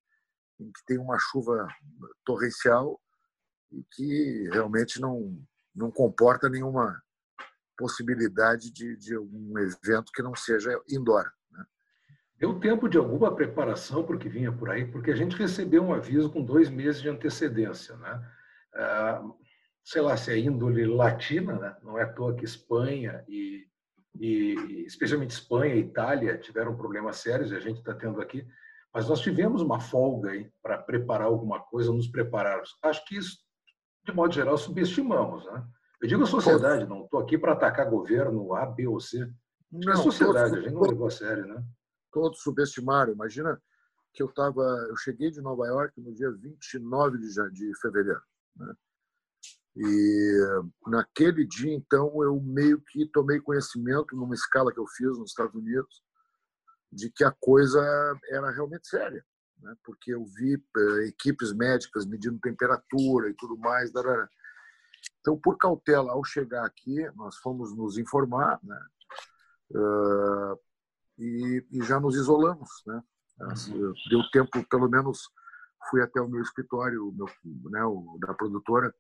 em 0.60 0.72
que 0.72 0.86
tem 0.86 1.00
uma 1.00 1.18
chuva 1.18 1.68
torrencial 2.24 3.02
e 3.72 3.84
que 3.94 4.50
realmente 4.52 5.02
não, 5.02 5.36
não 5.74 5.90
comporta 5.90 6.48
nenhuma 6.48 7.02
possibilidade 7.76 8.72
de, 8.72 8.96
de 8.98 9.18
um 9.18 9.54
evento 9.58 10.12
que 10.14 10.22
não 10.22 10.36
seja 10.36 10.80
indoor. 10.88 11.32
Né? 11.52 11.66
Deu 12.38 12.60
tempo 12.60 12.88
de 12.88 12.98
alguma 12.98 13.36
preparação 13.36 14.04
para 14.04 14.16
o 14.16 14.20
que 14.20 14.30
vinha 14.30 14.52
por 14.52 14.70
aí, 14.70 14.86
porque 14.86 15.10
a 15.10 15.16
gente 15.16 15.36
recebeu 15.36 15.84
um 15.84 15.94
aviso 15.94 16.30
com 16.30 16.44
dois 16.44 16.70
meses 16.70 17.02
de 17.02 17.10
antecedência. 17.10 17.96
Né? 17.96 18.32
Ah, 18.76 19.24
sei 19.84 20.02
lá 20.02 20.16
se 20.16 20.32
é 20.32 20.38
índole 20.38 20.86
latina, 20.86 21.58
né? 21.58 21.78
não 21.82 21.98
é 21.98 22.04
à 22.04 22.14
toa 22.14 22.36
que 22.36 22.46
Espanha 22.46 23.24
e, 23.28 23.66
e 24.16 24.84
especialmente 24.86 25.32
Espanha 25.32 25.76
e 25.76 25.80
Itália 25.80 26.38
tiveram 26.38 26.76
problemas 26.76 27.18
sérios, 27.18 27.52
e 27.52 27.56
a 27.56 27.60
gente 27.60 27.80
está 27.80 27.94
tendo 27.94 28.22
aqui, 28.22 28.46
mas 28.94 29.08
nós 29.08 29.22
tivemos 29.22 29.62
uma 29.62 29.80
folga 29.80 30.32
para 30.62 30.78
preparar 30.78 31.28
alguma 31.28 31.60
coisa, 31.60 31.92
nos 31.92 32.08
prepararmos. 32.08 32.78
Acho 32.84 33.06
que 33.06 33.18
isso, 33.18 33.38
de 34.06 34.12
modo 34.14 34.34
geral, 34.34 34.58
subestimamos. 34.58 35.46
Né? 35.46 35.64
Eu 36.02 36.08
digo 36.08 36.24
a 36.24 36.28
sociedade, 36.28 36.86
não 36.88 37.04
estou 37.04 37.20
aqui 37.20 37.38
para 37.38 37.54
atacar 37.54 37.90
governo 37.90 38.56
A, 38.56 38.66
B 38.66 38.88
ou 38.88 39.00
C. 39.00 39.30
Não, 39.72 39.94
a 39.94 39.96
sociedade, 39.98 40.52
todos, 40.52 40.58
a 40.58 40.62
gente 40.62 40.74
não 40.74 40.82
levou 40.82 41.08
a 41.08 41.12
sério, 41.12 41.46
né? 41.46 41.64
Todos 42.12 42.42
subestimaram. 42.42 43.14
Imagina 43.14 43.62
que 44.14 44.24
eu 44.24 44.28
estava, 44.28 44.62
eu 44.90 44.96
cheguei 44.98 45.30
de 45.30 45.42
Nova 45.42 45.68
York 45.68 46.02
no 46.02 46.14
dia 46.16 46.32
29 46.32 47.20
de, 47.20 47.52
de 47.52 47.80
fevereiro. 47.80 48.22
Né? 48.56 48.74
E 49.76 50.62
naquele 50.88 51.46
dia, 51.46 51.74
então, 51.74 52.12
eu 52.24 52.40
meio 52.42 52.82
que 52.82 53.06
tomei 53.06 53.40
conhecimento, 53.40 54.16
numa 54.16 54.34
escala 54.34 54.74
que 54.74 54.80
eu 54.80 54.88
fiz 54.88 55.18
nos 55.18 55.30
Estados 55.30 55.56
Unidos, 55.56 56.04
de 56.92 57.10
que 57.12 57.24
a 57.24 57.32
coisa 57.40 57.80
era 58.32 58.52
realmente 58.52 58.88
séria. 58.88 59.24
Né? 59.62 59.76
Porque 59.84 60.14
eu 60.14 60.26
vi 60.26 60.56
uh, 60.56 61.02
equipes 61.08 61.54
médicas 61.54 62.06
medindo 62.06 62.40
temperatura 62.40 63.30
e 63.30 63.34
tudo 63.36 63.58
mais. 63.58 63.92
Então, 65.20 65.38
por 65.38 65.58
cautela, 65.58 66.12
ao 66.12 66.24
chegar 66.24 66.66
aqui, 66.66 67.10
nós 67.16 67.38
fomos 67.38 67.76
nos 67.76 67.98
informar 67.98 68.60
né? 68.64 68.80
Uh, 69.72 70.60
e, 71.20 71.66
e, 71.72 71.84
já 71.84 72.00
nos 72.00 72.16
isolamos. 72.16 72.70
Né? 72.88 73.04
Uhum. 73.40 73.94
Deu 74.10 74.30
tempo, 74.32 74.68
pelo 74.68 74.90
menos, 74.90 75.30
fui 75.90 76.02
até 76.02 76.20
o 76.20 76.28
meu 76.28 76.42
escritório, 76.42 77.12
meu, 77.12 77.28
né, 77.70 77.84
o, 77.84 78.18
da 78.20 78.34
produtora, 78.34 78.94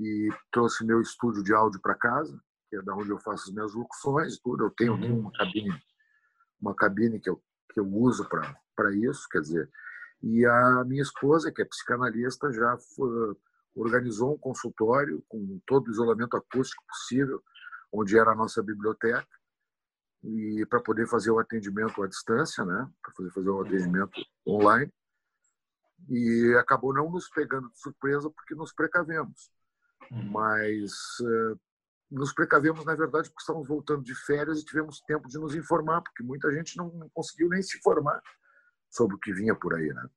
e 0.00 0.30
trouxe 0.50 0.84
meu 0.84 1.00
estúdio 1.00 1.42
de 1.42 1.52
áudio 1.52 1.78
para 1.80 1.94
casa, 1.94 2.42
que 2.70 2.76
é 2.76 2.82
da 2.82 2.94
onde 2.94 3.10
eu 3.10 3.18
faço 3.18 3.48
as 3.48 3.54
minhas 3.54 3.74
locuções 3.74 4.38
tudo. 4.38 4.64
Eu 4.64 4.70
tenho 4.70 4.94
uhum. 4.94 5.20
uma 5.20 5.32
cabine, 5.32 5.82
uma 6.58 6.74
cabine 6.74 7.20
que 7.20 7.28
eu, 7.28 7.42
que 7.72 7.80
eu 7.80 7.86
uso 7.86 8.26
para 8.26 8.94
isso, 8.94 9.28
quer 9.30 9.42
dizer. 9.42 9.70
E 10.22 10.46
a 10.46 10.84
minha 10.86 11.02
esposa, 11.02 11.52
que 11.52 11.60
é 11.60 11.66
psicanalista, 11.66 12.50
já 12.50 12.78
foi, 12.96 13.36
organizou 13.74 14.34
um 14.34 14.38
consultório 14.38 15.22
com 15.28 15.60
todo 15.66 15.88
o 15.88 15.90
isolamento 15.90 16.36
acústico 16.36 16.82
possível, 16.88 17.42
onde 17.92 18.18
era 18.18 18.32
a 18.32 18.34
nossa 18.34 18.62
biblioteca, 18.62 19.26
e 20.22 20.64
para 20.66 20.82
poder 20.82 21.06
fazer 21.08 21.30
o 21.30 21.38
atendimento 21.38 22.02
à 22.02 22.06
distância, 22.06 22.64
né? 22.64 22.90
Para 23.02 23.12
fazer 23.12 23.30
fazer 23.32 23.50
o 23.50 23.56
uhum. 23.56 23.66
atendimento 23.66 24.20
online. 24.46 24.92
E 26.08 26.54
acabou 26.58 26.94
não 26.94 27.10
nos 27.10 27.28
pegando 27.28 27.70
de 27.70 27.78
surpresa 27.78 28.30
porque 28.30 28.54
nos 28.54 28.72
precavemos. 28.72 29.50
Uhum. 30.10 30.30
Mas 30.30 30.92
uh, 31.20 31.58
nos 32.10 32.32
precavemos, 32.32 32.84
na 32.84 32.94
verdade, 32.94 33.28
porque 33.28 33.42
estávamos 33.42 33.68
voltando 33.68 34.02
de 34.02 34.14
férias 34.14 34.60
e 34.60 34.64
tivemos 34.64 35.00
tempo 35.00 35.28
de 35.28 35.38
nos 35.38 35.54
informar, 35.54 36.02
porque 36.02 36.22
muita 36.22 36.52
gente 36.52 36.76
não, 36.76 37.08
conseguiu 37.14 37.48
nem 37.48 37.62
se 37.62 37.78
informar 37.78 38.20
sobre 38.88 39.16
o 39.16 39.18
que 39.18 39.32
vinha 39.32 39.54
por 39.54 39.74
aí, 39.74 39.92
né? 39.92 40.08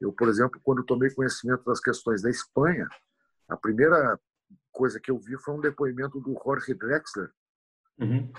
Eu, 0.00 0.12
por 0.12 0.28
exemplo, 0.28 0.60
quando 0.62 0.84
tomei 0.84 1.10
conhecimento 1.10 1.64
das 1.64 1.80
questões 1.80 2.22
da 2.22 2.30
Espanha, 2.30 2.88
a 3.48 3.56
primeira 3.56 4.18
coisa 4.72 5.00
que 5.00 5.10
eu 5.10 5.18
vi 5.18 5.36
foi 5.38 5.54
um 5.54 5.60
depoimento 5.60 6.20
do 6.20 6.34
Jorge 6.42 6.74
Drexler. 6.74 7.30
Uhum. 7.98 8.32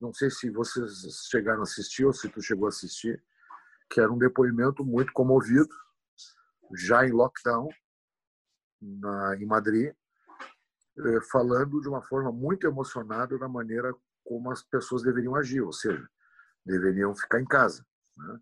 Não 0.00 0.12
sei 0.12 0.30
se 0.30 0.50
vocês 0.50 1.28
chegaram 1.30 1.60
a 1.60 1.62
assistir 1.64 2.04
ou 2.04 2.12
se 2.12 2.28
tu 2.28 2.40
chegou 2.42 2.66
a 2.66 2.70
assistir, 2.70 3.22
que 3.90 4.00
era 4.00 4.10
um 4.10 4.18
depoimento 4.18 4.84
muito 4.84 5.12
comovido, 5.12 5.68
já 6.74 7.06
em 7.06 7.12
lockdown, 7.12 7.68
na, 8.80 9.36
em 9.36 9.46
Madrid, 9.46 9.88
eh, 9.90 9.94
falando 11.30 11.80
de 11.80 11.88
uma 11.88 12.02
forma 12.02 12.30
muito 12.30 12.66
emocionada 12.66 13.38
da 13.38 13.48
maneira 13.48 13.94
como 14.24 14.50
as 14.50 14.62
pessoas 14.62 15.02
deveriam 15.02 15.34
agir, 15.34 15.60
ou 15.60 15.72
seja, 15.72 16.06
deveriam 16.64 17.14
ficar 17.14 17.40
em 17.40 17.44
casa. 17.44 17.84
Né? 18.16 18.40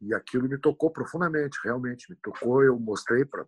E 0.00 0.14
aquilo 0.14 0.48
me 0.48 0.58
tocou 0.58 0.90
profundamente, 0.90 1.58
realmente 1.64 2.10
me 2.10 2.16
tocou. 2.16 2.62
Eu 2.62 2.78
mostrei 2.78 3.24
para 3.24 3.46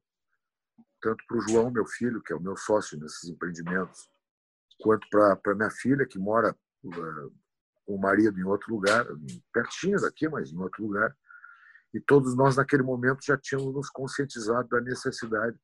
tanto 1.01 1.25
para 1.27 1.39
o 1.39 1.41
João, 1.41 1.71
meu 1.71 1.87
filho, 1.87 2.23
que 2.23 2.33
é 2.33 2.37
o 2.37 2.41
meu 2.41 2.57
sócio 2.57 2.99
nesses 2.99 3.31
empreendimentos, 3.31 4.11
quanto 4.83 5.09
para 5.09 5.55
minha 5.55 5.71
filha, 5.71 6.07
que 6.07 6.19
mora 6.19 6.55
uh, 6.85 7.35
com 7.87 7.95
o 7.95 8.01
marido 8.01 8.39
em 8.39 8.45
outro 8.45 8.75
lugar, 8.75 9.07
pertinho 9.53 9.99
daqui, 9.99 10.29
mas 10.29 10.53
em 10.53 10.59
outro 10.59 10.85
lugar. 10.85 11.17
E 11.95 12.01
todos 12.01 12.37
nós, 12.37 12.57
naquele 12.57 12.83
momento, 12.83 13.25
já 13.25 13.37
tínhamos 13.37 13.75
nos 13.75 13.89
conscientizado 13.89 14.69
da 14.69 14.81
necessidade 14.81 15.59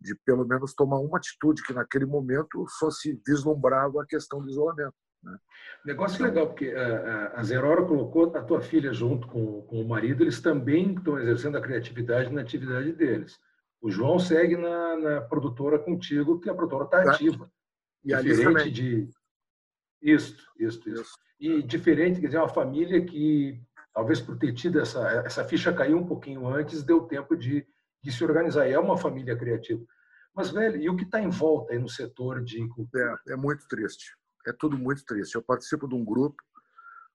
de, 0.00 0.14
pelo 0.24 0.46
menos, 0.46 0.74
tomar 0.74 0.98
uma 0.98 1.18
atitude, 1.18 1.62
que 1.62 1.72
naquele 1.72 2.06
momento 2.06 2.64
só 2.78 2.90
se 2.90 3.20
vislumbrava 3.26 4.02
a 4.02 4.06
questão 4.06 4.40
do 4.40 4.50
isolamento. 4.50 4.94
Né? 5.22 5.36
Negócio 5.84 6.22
legal, 6.22 6.48
porque 6.48 6.70
a, 6.70 7.32
a 7.34 7.42
Zerora 7.42 7.84
colocou 7.84 8.34
a 8.36 8.42
tua 8.42 8.60
filha 8.60 8.92
junto 8.92 9.26
com, 9.28 9.62
com 9.62 9.80
o 9.80 9.88
marido, 9.88 10.22
eles 10.22 10.40
também 10.40 10.94
estão 10.94 11.18
exercendo 11.18 11.56
a 11.56 11.60
criatividade 11.60 12.32
na 12.32 12.40
atividade 12.40 12.92
deles. 12.92 13.38
O 13.80 13.90
João 13.90 14.18
segue 14.18 14.56
na, 14.56 14.96
na 14.96 15.20
produtora 15.20 15.78
contigo, 15.78 16.40
que 16.40 16.50
a 16.50 16.54
produtora 16.54 16.84
está 16.84 17.04
tá. 17.04 17.10
ativa. 17.12 17.50
E 18.04 18.14
diferente 18.22 18.70
de. 18.70 19.08
Isso, 20.00 20.36
isso, 20.58 20.88
isso. 20.88 21.18
E 21.38 21.62
diferente, 21.62 22.20
quer 22.20 22.26
dizer, 22.26 22.38
uma 22.38 22.48
família 22.48 23.04
que, 23.04 23.60
talvez 23.92 24.20
por 24.20 24.38
ter 24.38 24.52
tido 24.52 24.80
essa, 24.80 25.00
essa 25.24 25.44
ficha 25.44 25.72
caiu 25.72 25.98
um 25.98 26.06
pouquinho 26.06 26.46
antes, 26.46 26.82
deu 26.82 27.02
tempo 27.02 27.36
de, 27.36 27.66
de 28.06 28.12
se 28.12 28.24
organizar. 28.24 28.68
E 28.68 28.72
é 28.72 28.78
uma 28.78 28.96
família 28.96 29.36
criativa. 29.36 29.84
Mas, 30.34 30.50
velho, 30.50 30.76
e 30.80 30.88
o 30.88 30.96
que 30.96 31.04
está 31.04 31.20
em 31.20 31.30
volta 31.30 31.72
aí 31.72 31.78
no 31.78 31.88
setor 31.88 32.42
de 32.42 32.66
cultura? 32.68 33.18
É, 33.26 33.32
é 33.32 33.36
muito 33.36 33.66
triste 33.68 34.12
é 34.46 34.52
tudo 34.52 34.78
muito 34.78 35.04
triste. 35.04 35.34
Eu 35.34 35.42
participo 35.42 35.88
de 35.88 35.94
um 35.94 36.04
grupo, 36.04 36.42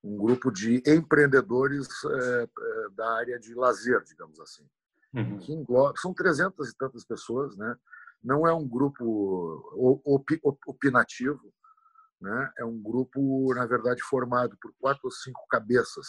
um 0.04 0.18
grupo 0.18 0.52
de 0.52 0.84
empreendedores 0.86 1.88
é, 2.06 2.44
é, 2.44 2.90
da 2.96 3.10
área 3.18 3.40
de 3.40 3.54
lazer, 3.56 4.04
digamos 4.04 4.40
assim, 4.40 4.68
uhum. 5.14 5.38
que 5.40 5.54
engloba, 5.54 5.94
são 5.98 6.14
300 6.14 6.70
e 6.70 6.78
tantas 6.78 7.06
pessoas, 7.06 7.56
né? 7.56 7.76
Não 8.24 8.46
é 8.46 8.54
um 8.54 8.68
grupo 8.68 9.04
opinativo, 10.68 11.52
né? 12.20 12.52
É 12.60 12.66
um 12.66 12.80
grupo, 12.80 13.52
na 13.56 13.66
verdade, 13.66 14.02
formado 14.04 14.56
por 14.62 14.72
quatro 14.80 15.02
ou 15.06 15.12
cinco 15.12 15.48
cabeças 15.50 16.08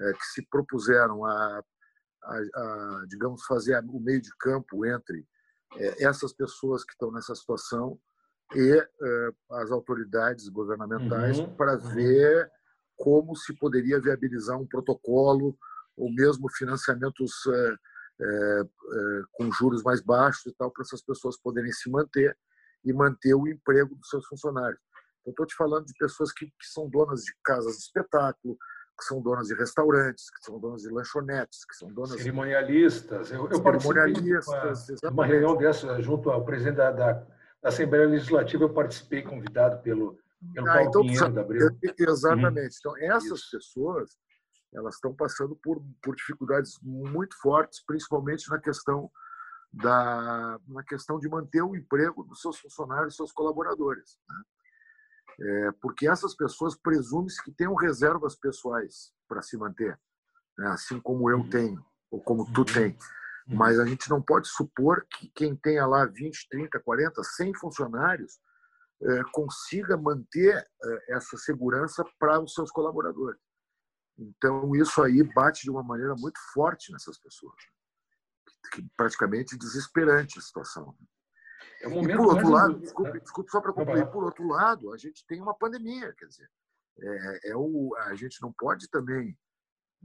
é, 0.00 0.12
que 0.14 0.24
se 0.26 0.46
propuseram 0.48 1.24
a, 1.24 1.62
a, 2.24 2.36
a, 2.36 3.04
digamos, 3.08 3.44
fazer 3.44 3.78
o 3.88 4.00
meio 4.00 4.20
de 4.20 4.30
campo 4.38 4.84
entre 4.86 5.26
é, 5.76 6.04
essas 6.04 6.32
pessoas 6.32 6.84
que 6.84 6.92
estão 6.92 7.10
nessa 7.12 7.34
situação 7.34 7.98
e 8.54 8.74
uh, 8.76 9.56
as 9.56 9.70
autoridades 9.70 10.48
governamentais 10.48 11.38
uhum, 11.38 11.54
para 11.56 11.74
uhum. 11.74 11.94
ver 11.94 12.50
como 12.96 13.34
se 13.34 13.52
poderia 13.54 14.00
viabilizar 14.00 14.58
um 14.58 14.66
protocolo 14.66 15.56
ou 15.96 16.12
mesmo 16.12 16.48
financiamentos 16.50 17.32
uh, 17.46 17.74
uh, 17.74 19.26
com 19.32 19.50
juros 19.52 19.82
mais 19.82 20.00
baixos 20.00 20.46
e 20.46 20.54
tal 20.54 20.70
para 20.70 20.82
essas 20.82 21.02
pessoas 21.02 21.36
poderem 21.40 21.72
se 21.72 21.90
manter 21.90 22.36
e 22.84 22.92
manter 22.92 23.34
o 23.34 23.48
emprego 23.48 23.94
dos 23.96 24.08
seus 24.08 24.26
funcionários. 24.26 24.80
Eu 25.24 25.30
estou 25.30 25.46
te 25.46 25.56
falando 25.56 25.86
de 25.86 25.94
pessoas 25.94 26.32
que, 26.32 26.46
que, 26.46 26.66
são 26.66 26.88
donas 26.88 27.22
de 27.22 27.34
casas 27.42 27.76
de 27.76 27.82
espetáculo, 27.82 28.58
que 28.96 29.04
são 29.04 29.20
donas 29.20 29.48
de 29.48 29.54
restaurantes, 29.54 30.30
que 30.30 30.44
são 30.44 30.58
donas 30.58 30.82
de 30.82 30.88
lanchonetes, 30.88 31.64
que 31.64 31.74
são 31.74 31.92
donas 31.92 32.12
cerimonialistas. 32.12 33.30
Eu, 33.30 33.48
eu 33.48 33.56
cerimonialistas, 33.56 34.86
de 34.86 34.92
uma, 35.02 35.10
uma 35.10 35.26
reunião 35.26 35.56
dessa 35.56 36.00
junto 36.00 36.30
ao 36.30 36.44
presidente 36.44 36.76
da, 36.76 36.90
da 36.90 37.26
Assembleia 37.62 38.06
Legislativa 38.06 38.64
eu 38.64 38.72
participei, 38.72 39.22
convidado 39.22 39.82
pelo, 39.82 40.18
pelo 40.52 40.68
ah, 40.68 40.82
então, 40.82 41.02
Pinheiro 41.02 41.32
da. 41.32 41.46
Exatamente. 41.98 42.78
Uhum. 42.84 42.92
Então, 42.92 42.96
essas 42.98 43.40
Isso. 43.40 43.50
pessoas 43.50 44.16
elas 44.74 44.96
estão 44.96 45.14
passando 45.14 45.56
por, 45.56 45.80
por 46.02 46.16
dificuldades 46.16 46.78
muito 46.82 47.36
fortes, 47.40 47.82
principalmente 47.84 48.48
na 48.50 48.58
questão 48.58 49.10
da 49.72 50.58
na 50.68 50.84
questão 50.84 51.18
de 51.18 51.28
manter 51.28 51.62
o 51.62 51.74
emprego 51.74 52.22
dos 52.24 52.40
seus 52.40 52.58
funcionários, 52.58 53.16
seus 53.16 53.32
colaboradores, 53.32 54.18
né? 54.28 54.36
É, 55.40 55.72
porque 55.80 56.08
essas 56.08 56.34
pessoas 56.34 56.76
presumem-se 56.76 57.42
que 57.42 57.52
tenham 57.52 57.74
reservas 57.74 58.36
pessoais 58.36 59.12
para 59.28 59.42
se 59.42 59.56
manter, 59.56 59.98
né? 60.58 60.68
assim 60.68 61.00
como 61.00 61.30
eu 61.30 61.38
uhum. 61.38 61.50
tenho 61.50 61.84
ou 62.10 62.20
como 62.20 62.50
tu 62.52 62.60
uhum. 62.60 62.64
tem. 62.64 62.98
Uhum. 63.48 63.56
Mas 63.56 63.78
a 63.78 63.84
gente 63.84 64.08
não 64.08 64.22
pode 64.22 64.48
supor 64.48 65.06
que 65.06 65.28
quem 65.34 65.56
tenha 65.56 65.86
lá 65.86 66.06
20, 66.06 66.48
30, 66.48 66.80
40, 66.80 67.22
100 67.22 67.54
funcionários 67.54 68.38
eh, 69.02 69.22
consiga 69.32 69.96
manter 69.96 70.56
eh, 70.56 71.04
essa 71.10 71.36
segurança 71.36 72.04
para 72.18 72.40
os 72.40 72.54
seus 72.54 72.70
colaboradores. 72.70 73.40
Então, 74.16 74.74
isso 74.76 75.02
aí 75.02 75.22
bate 75.34 75.62
de 75.64 75.70
uma 75.70 75.82
maneira 75.82 76.14
muito 76.14 76.38
forte 76.52 76.92
nessas 76.92 77.18
pessoas. 77.18 77.56
Que, 78.72 78.82
praticamente 78.96 79.58
desesperante 79.58 80.38
a 80.38 80.42
situação. 80.42 80.96
É 81.84 81.88
um 81.88 82.02
e 82.02 82.16
por 82.16 82.26
outro 82.26 82.48
lado, 82.48 82.80
desculpe, 82.80 83.20
desculpe 83.20 83.50
só 83.50 83.60
para 83.60 83.72
concluir, 83.72 84.10
por 84.10 84.24
outro 84.24 84.46
lado, 84.48 84.92
a 84.92 84.96
gente 84.96 85.24
tem 85.26 85.40
uma 85.40 85.54
pandemia, 85.54 86.14
quer 86.14 86.26
dizer, 86.26 86.50
é, 86.98 87.50
é 87.50 87.56
o, 87.56 87.94
a 87.98 88.14
gente 88.14 88.40
não 88.40 88.52
pode 88.52 88.88
também 88.88 89.36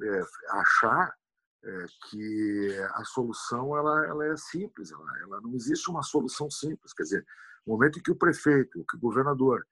é, 0.01 0.21
achar 0.49 1.15
é, 1.63 1.85
que 2.09 2.77
a 2.95 3.03
solução 3.05 3.77
ela, 3.77 4.05
ela 4.07 4.25
é 4.27 4.35
simples, 4.35 4.91
ela, 4.91 5.19
ela, 5.21 5.41
não 5.41 5.53
existe 5.55 5.89
uma 5.89 6.03
solução 6.03 6.51
simples. 6.51 6.93
Quer 6.93 7.03
dizer, 7.03 7.25
no 7.65 7.73
momento 7.73 7.99
em 7.99 8.01
que 8.01 8.11
o 8.11 8.15
prefeito, 8.15 8.85
que 8.89 8.97
o 8.97 8.99
governador, 8.99 9.65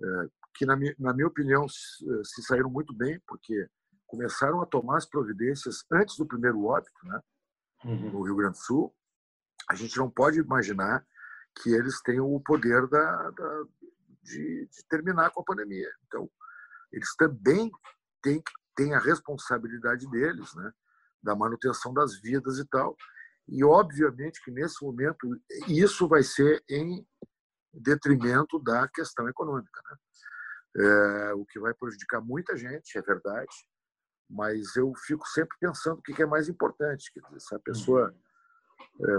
é, 0.00 0.28
que 0.54 0.64
na 0.64 0.76
minha, 0.76 0.94
na 0.98 1.12
minha 1.12 1.26
opinião 1.26 1.68
se, 1.68 2.04
se, 2.24 2.42
saíram 2.42 2.70
muito 2.70 2.94
bem, 2.94 3.20
porque 3.26 3.68
começaram 4.06 4.60
a 4.60 4.66
tomar 4.66 4.98
as 4.98 5.06
providências 5.06 5.84
antes 5.90 6.16
do 6.16 6.26
primeiro 6.26 6.64
óbito, 6.64 6.98
né, 7.04 7.20
uhum. 7.84 8.10
no 8.10 8.22
Rio 8.22 8.36
Grande 8.36 8.58
do 8.58 8.62
Sul, 8.62 8.94
a 9.68 9.74
gente 9.74 9.96
não 9.96 10.08
pode 10.08 10.38
imaginar 10.38 11.04
que 11.56 11.70
eles 11.70 12.00
tenham 12.02 12.32
o 12.32 12.40
poder 12.40 12.86
da, 12.88 13.30
da 13.30 13.64
de, 14.22 14.68
de 14.70 14.84
terminar 14.88 15.30
com 15.30 15.40
a 15.40 15.44
pandemia. 15.44 15.90
Então, 16.06 16.30
eles 16.92 17.14
também 17.16 17.70
têm, 18.22 18.42
têm 18.76 18.94
a 18.94 18.98
responsabilidade 18.98 20.08
deles, 20.10 20.54
né? 20.54 20.72
da 21.22 21.34
manutenção 21.34 21.92
das 21.92 22.20
vidas 22.20 22.58
e 22.58 22.66
tal. 22.66 22.96
E, 23.48 23.64
obviamente, 23.64 24.42
que 24.44 24.50
nesse 24.50 24.84
momento 24.84 25.26
isso 25.66 26.06
vai 26.06 26.22
ser 26.22 26.62
em 26.68 27.06
detrimento 27.72 28.58
da 28.58 28.86
questão 28.88 29.28
econômica. 29.28 29.80
Né? 29.90 29.96
É, 30.84 31.34
o 31.34 31.44
que 31.46 31.58
vai 31.58 31.72
prejudicar 31.74 32.20
muita 32.20 32.56
gente, 32.56 32.96
é 32.96 33.02
verdade, 33.02 33.54
mas 34.28 34.76
eu 34.76 34.92
fico 35.06 35.26
sempre 35.28 35.56
pensando 35.58 35.98
o 35.98 36.02
que 36.02 36.22
é 36.22 36.26
mais 36.26 36.48
importante. 36.48 37.10
Quer 37.12 37.20
dizer, 37.20 37.40
se 37.40 37.54
a 37.54 37.58
pessoa 37.58 38.14
é, 39.00 39.10
é, 39.10 39.18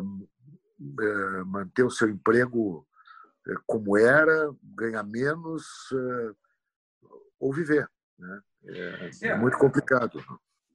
manter 1.45 1.83
o 1.83 1.89
seu 1.89 2.09
emprego 2.09 2.87
é, 3.47 3.53
como 3.65 3.97
era, 3.97 4.53
ganhar 4.75 5.03
menos 5.03 5.65
é, 5.93 6.31
ou 7.39 7.53
viver. 7.53 7.89
Né? 8.17 8.41
É, 8.65 9.09
é, 9.27 9.35
muito 9.35 9.57
complicado. 9.57 10.21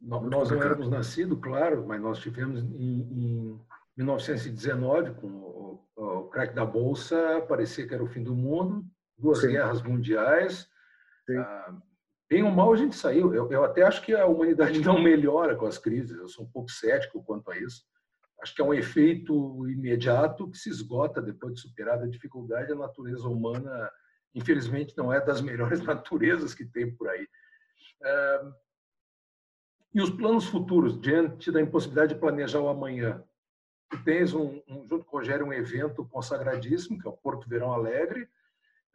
Nós 0.00 0.50
não 0.50 0.62
éramos 0.62 0.88
nascidos, 0.88 1.38
claro, 1.40 1.86
mas 1.86 2.00
nós 2.00 2.18
tivemos 2.18 2.60
em, 2.60 3.00
em 3.00 3.60
1919, 3.96 5.14
com 5.14 5.28
o, 5.28 5.88
o 5.96 6.28
crack 6.28 6.54
da 6.54 6.64
Bolsa, 6.64 7.40
parecia 7.48 7.86
que 7.86 7.94
era 7.94 8.02
o 8.02 8.08
fim 8.08 8.22
do 8.22 8.34
mundo, 8.34 8.84
duas 9.16 9.40
Sim. 9.40 9.48
guerras 9.48 9.82
mundiais. 9.82 10.68
Ah, 11.30 11.74
bem 12.28 12.42
ou 12.42 12.50
mal 12.50 12.72
a 12.72 12.76
gente 12.76 12.96
saiu. 12.96 13.32
Eu, 13.32 13.50
eu 13.50 13.64
até 13.64 13.82
acho 13.82 14.02
que 14.02 14.14
a 14.14 14.26
humanidade 14.26 14.80
não 14.84 15.00
melhora 15.00 15.56
com 15.56 15.66
as 15.66 15.78
crises, 15.78 16.18
eu 16.18 16.28
sou 16.28 16.44
um 16.44 16.50
pouco 16.50 16.70
cético 16.70 17.22
quanto 17.22 17.50
a 17.50 17.58
isso. 17.58 17.86
Acho 18.42 18.54
que 18.54 18.60
é 18.60 18.64
um 18.64 18.74
efeito 18.74 19.68
imediato 19.68 20.50
que 20.50 20.58
se 20.58 20.68
esgota 20.68 21.22
depois 21.22 21.54
de 21.54 21.60
superada 21.60 22.04
a 22.04 22.08
dificuldade. 22.08 22.72
A 22.72 22.76
natureza 22.76 23.28
humana, 23.28 23.90
infelizmente, 24.34 24.94
não 24.96 25.12
é 25.12 25.24
das 25.24 25.40
melhores 25.42 25.80
naturezas 25.80 26.54
que 26.54 26.64
tem 26.64 26.94
por 26.94 27.08
aí. 27.08 27.26
Ah, 28.02 28.52
e 29.94 30.00
os 30.00 30.10
planos 30.10 30.46
futuros, 30.46 31.00
diante 31.00 31.52
da 31.52 31.60
impossibilidade 31.60 32.14
de 32.14 32.20
planejar 32.20 32.58
o 32.58 32.68
amanhã? 32.68 33.22
Tu 33.88 34.02
tens, 34.02 34.34
um, 34.34 34.60
um, 34.68 34.84
junto 34.88 35.04
com 35.04 35.16
o 35.16 35.20
Rogério, 35.20 35.46
um 35.46 35.52
evento 35.52 36.04
consagradíssimo, 36.06 36.98
que 36.98 37.06
é 37.06 37.10
o 37.10 37.16
Porto 37.16 37.48
Verão 37.48 37.72
Alegre. 37.72 38.28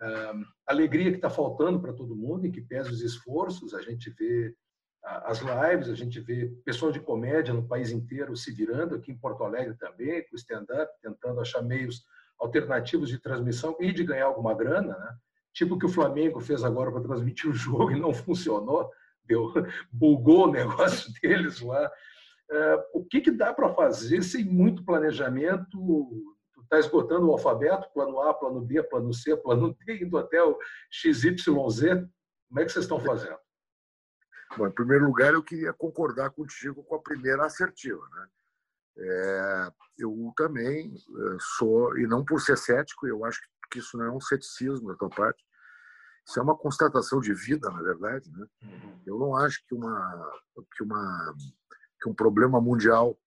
Uh, 0.01 0.45
alegria 0.67 1.09
que 1.09 1.17
está 1.17 1.29
faltando 1.29 1.79
para 1.79 1.93
todo 1.93 2.15
mundo 2.15 2.45
e 2.45 2.51
que 2.51 2.59
pesa 2.59 2.89
os 2.89 3.01
esforços. 3.01 3.73
A 3.73 3.81
gente 3.81 4.09
vê 4.09 4.53
as 5.03 5.39
lives, 5.39 5.89
a 5.89 5.95
gente 5.95 6.19
vê 6.19 6.47
pessoas 6.65 6.93
de 6.93 6.99
comédia 6.99 7.53
no 7.53 7.67
país 7.67 7.91
inteiro 7.91 8.35
se 8.35 8.51
virando, 8.51 8.95
aqui 8.95 9.11
em 9.11 9.17
Porto 9.17 9.43
Alegre 9.43 9.75
também, 9.75 10.25
com 10.27 10.35
stand-up, 10.35 10.91
tentando 11.01 11.39
achar 11.39 11.61
meios 11.61 12.03
alternativos 12.37 13.09
de 13.09 13.19
transmissão 13.19 13.75
e 13.79 13.91
de 13.91 14.03
ganhar 14.03 14.25
alguma 14.25 14.53
grana, 14.53 14.97
né? 14.97 15.15
tipo 15.53 15.75
o 15.75 15.79
que 15.79 15.85
o 15.85 15.89
Flamengo 15.89 16.39
fez 16.39 16.63
agora 16.63 16.91
para 16.91 17.01
transmitir 17.01 17.49
o 17.49 17.53
jogo 17.53 17.91
e 17.95 17.99
não 17.99 18.13
funcionou 18.13 18.89
deu, 19.29 19.53
bugou 19.91 20.47
o 20.47 20.51
negócio 20.51 21.13
deles 21.21 21.61
lá. 21.61 21.89
É, 22.51 22.85
o 22.93 23.05
que, 23.05 23.21
que 23.21 23.31
dá 23.31 23.53
para 23.53 23.69
fazer 23.69 24.23
sem 24.23 24.43
muito 24.43 24.83
planejamento? 24.83 26.25
Está 26.63 26.79
esgotando 26.79 27.27
o 27.27 27.31
alfabeto, 27.31 27.89
plano 27.93 28.19
A, 28.21 28.33
plano 28.33 28.61
B, 28.61 28.81
plano 28.83 29.13
C, 29.13 29.37
plano 29.37 29.75
D, 29.85 30.03
indo 30.03 30.17
até 30.17 30.43
o 30.43 30.57
XYZ. 30.91 31.39
Como 31.45 32.59
é 32.59 32.65
que 32.65 32.71
vocês 32.71 32.85
estão 32.85 32.99
fazendo? 32.99 33.37
Bom, 34.57 34.67
em 34.67 34.71
primeiro 34.71 35.05
lugar, 35.05 35.33
eu 35.33 35.43
queria 35.43 35.73
concordar 35.73 36.31
contigo 36.31 36.83
com 36.83 36.95
a 36.95 37.01
primeira 37.01 37.45
assertiva. 37.45 38.01
Né? 38.11 38.27
É, 38.97 39.71
eu 39.99 40.33
também 40.35 40.93
é, 40.93 41.37
sou, 41.57 41.97
e 41.97 42.07
não 42.07 42.25
por 42.25 42.41
ser 42.41 42.57
cético, 42.57 43.07
eu 43.07 43.23
acho 43.25 43.39
que 43.71 43.79
isso 43.79 43.97
não 43.97 44.05
é 44.05 44.11
um 44.11 44.19
ceticismo 44.19 44.89
da 44.89 44.95
tua 44.95 45.09
parte, 45.09 45.43
isso 46.27 46.39
é 46.39 46.43
uma 46.43 46.57
constatação 46.57 47.19
de 47.19 47.33
vida, 47.33 47.69
na 47.69 47.81
verdade. 47.81 48.29
Né? 48.31 48.45
Uhum. 48.63 49.01
Eu 49.05 49.19
não 49.19 49.35
acho 49.35 49.65
que, 49.67 49.75
uma, 49.75 50.31
que, 50.75 50.83
uma, 50.83 51.35
que 52.01 52.09
um 52.09 52.13
problema 52.13 52.59
mundial 52.59 53.17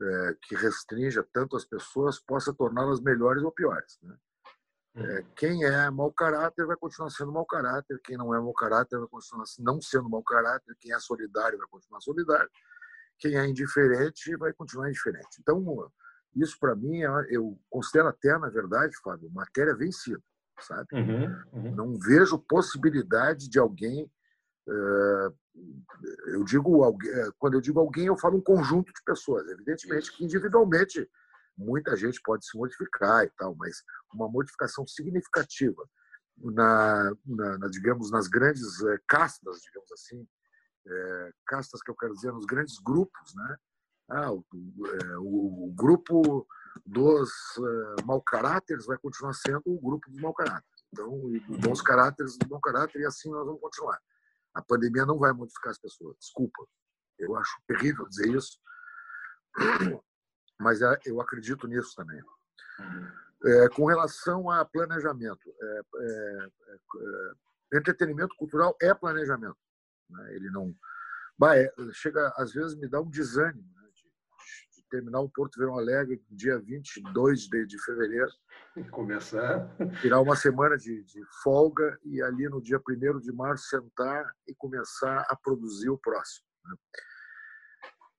é, 0.00 0.36
que 0.42 0.54
restrinja 0.54 1.26
tanto 1.32 1.56
as 1.56 1.64
pessoas 1.64 2.20
possa 2.20 2.54
torná-las 2.54 3.00
melhores 3.00 3.42
ou 3.42 3.50
piores. 3.50 3.98
Né? 4.02 4.16
É, 4.96 5.00
uhum. 5.00 5.24
quem 5.36 5.64
é 5.64 5.90
mau 5.90 6.12
caráter 6.12 6.66
vai 6.66 6.76
continuar 6.76 7.10
sendo 7.10 7.30
mau 7.30 7.46
caráter, 7.46 8.00
quem 8.02 8.16
não 8.16 8.34
é 8.34 8.40
mau 8.40 8.52
caráter 8.52 8.98
vai 8.98 9.08
continuar 9.08 9.44
não 9.58 9.80
sendo 9.80 10.08
mau 10.08 10.22
caráter, 10.22 10.74
quem 10.80 10.92
é 10.92 10.98
solidário 10.98 11.58
vai 11.58 11.68
continuar 11.68 12.00
solidário, 12.00 12.50
quem 13.18 13.36
é 13.36 13.46
indiferente 13.46 14.34
vai 14.36 14.52
continuar 14.52 14.88
indiferente. 14.88 15.38
Então, 15.40 15.90
isso 16.34 16.58
para 16.58 16.74
mim, 16.74 17.00
eu 17.28 17.58
considero 17.70 18.08
até, 18.08 18.36
na 18.38 18.48
verdade, 18.48 18.96
Fábio, 19.02 19.30
matéria 19.30 19.76
vencida 19.76 20.22
sabe? 20.62 20.88
Uhum, 20.92 21.42
uhum. 21.52 21.74
Não 21.74 21.98
vejo 21.98 22.38
possibilidade 22.38 23.48
de 23.48 23.58
alguém. 23.58 24.10
Eh, 24.68 25.28
eu 26.28 26.44
digo 26.44 26.84
eh, 26.84 27.30
quando 27.38 27.54
eu 27.54 27.60
digo 27.60 27.80
alguém, 27.80 28.06
eu 28.06 28.16
falo 28.16 28.38
um 28.38 28.42
conjunto 28.42 28.92
de 28.92 29.02
pessoas. 29.04 29.46
Evidentemente 29.48 30.12
que 30.12 30.24
individualmente 30.24 31.08
muita 31.58 31.96
gente 31.96 32.20
pode 32.22 32.46
se 32.46 32.56
modificar 32.56 33.24
e 33.24 33.30
tal, 33.36 33.54
mas 33.56 33.82
uma 34.14 34.28
modificação 34.28 34.86
significativa 34.86 35.84
na, 36.38 37.12
na, 37.26 37.58
na 37.58 37.68
digamos 37.68 38.10
nas 38.10 38.28
grandes 38.28 38.80
eh, 38.82 38.98
castas, 39.08 39.60
digamos 39.60 39.90
assim, 39.92 40.26
é, 40.86 41.32
castas 41.46 41.82
que 41.82 41.90
eu 41.90 41.96
quero 41.96 42.14
dizer 42.14 42.32
nos 42.32 42.46
grandes 42.46 42.78
grupos, 42.78 43.34
né? 43.34 43.56
Ah, 44.08 44.32
o, 44.32 44.44
o, 44.52 45.68
o 45.68 45.72
grupo 45.74 46.46
dos 46.86 47.30
uh, 47.58 48.06
mau 48.06 48.22
caráteres 48.22 48.86
vai 48.86 48.96
continuar 48.96 49.34
sendo 49.34 49.62
o 49.66 49.80
grupo 49.80 50.08
dos 50.08 50.20
mau 50.20 50.32
caráteres. 50.32 50.84
Então, 50.90 51.28
e 51.34 51.40
dos 51.40 51.58
bons 51.58 51.82
caráteres 51.82 52.38
do 52.38 52.46
bom 52.46 52.58
caráter, 52.60 53.00
e 53.00 53.04
assim 53.04 53.30
nós 53.30 53.44
vamos 53.44 53.60
continuar. 53.60 53.98
A 54.54 54.62
pandemia 54.62 55.04
não 55.04 55.18
vai 55.18 55.32
modificar 55.32 55.72
as 55.72 55.78
pessoas, 55.78 56.16
desculpa. 56.18 56.66
Eu 57.18 57.36
acho 57.36 57.54
terrível 57.66 58.08
dizer 58.08 58.34
isso, 58.34 58.58
mas 60.58 60.82
é, 60.82 60.98
eu 61.06 61.20
acredito 61.20 61.66
nisso 61.66 61.94
também. 61.94 62.20
É, 63.44 63.68
com 63.68 63.86
relação 63.86 64.50
a 64.50 64.64
planejamento, 64.64 65.54
é, 65.60 65.80
é, 66.00 66.48
é 67.72 67.78
entretenimento 67.78 68.34
cultural 68.36 68.76
é 68.80 68.92
planejamento. 68.94 69.58
Né? 70.10 70.34
Ele 70.34 70.50
não. 70.50 70.74
Bah, 71.38 71.56
é, 71.56 71.72
chega, 71.92 72.32
às 72.36 72.52
vezes, 72.52 72.76
me 72.76 72.88
dá 72.88 73.00
um 73.00 73.08
desânimo 73.08 73.78
terminar 74.88 75.20
o 75.20 75.28
Porto 75.28 75.58
Verão 75.58 75.78
Alegre 75.78 76.22
dia 76.30 76.58
22 76.58 77.42
de, 77.42 77.66
de 77.66 77.84
fevereiro. 77.84 78.30
Começar. 78.90 79.68
Tirar 80.00 80.20
uma 80.20 80.36
semana 80.36 80.76
de, 80.76 81.02
de 81.04 81.22
folga 81.42 81.98
e 82.04 82.20
ali 82.22 82.48
no 82.48 82.60
dia 82.60 82.78
1 82.78 83.20
de 83.20 83.32
março 83.32 83.68
sentar 83.68 84.32
e 84.46 84.54
começar 84.54 85.26
a 85.28 85.36
produzir 85.36 85.90
o 85.90 85.98
próximo. 85.98 86.46
Né? 86.64 86.76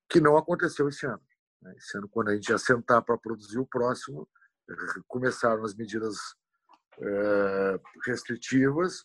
Que 0.10 0.20
não 0.20 0.38
aconteceu 0.38 0.88
esse 0.88 1.06
ano. 1.06 1.22
Né? 1.62 1.76
Ano, 1.96 2.10
quando 2.10 2.30
a 2.30 2.36
gente 2.36 2.50
ia 2.50 2.58
sentar 2.58 3.02
para 3.04 3.18
produzir 3.18 3.60
o 3.60 3.66
próximo, 3.66 4.28
começaram 5.08 5.64
as 5.64 5.76
medidas 5.76 6.16
é, 7.02 7.80
restritivas 8.06 9.04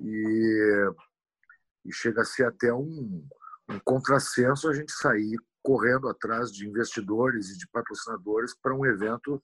e, 0.00 0.90
chega 1.92 2.22
a 2.22 2.24
ser 2.24 2.46
até 2.46 2.72
um, 2.72 3.26
um 3.68 3.78
contrassenso 3.84 4.68
a 4.68 4.74
gente 4.74 4.92
sair 4.92 5.38
correndo 5.62 6.08
atrás 6.08 6.50
de 6.50 6.66
investidores 6.66 7.50
e 7.50 7.58
de 7.58 7.68
patrocinadores 7.68 8.54
para 8.60 8.74
um 8.74 8.84
evento 8.84 9.42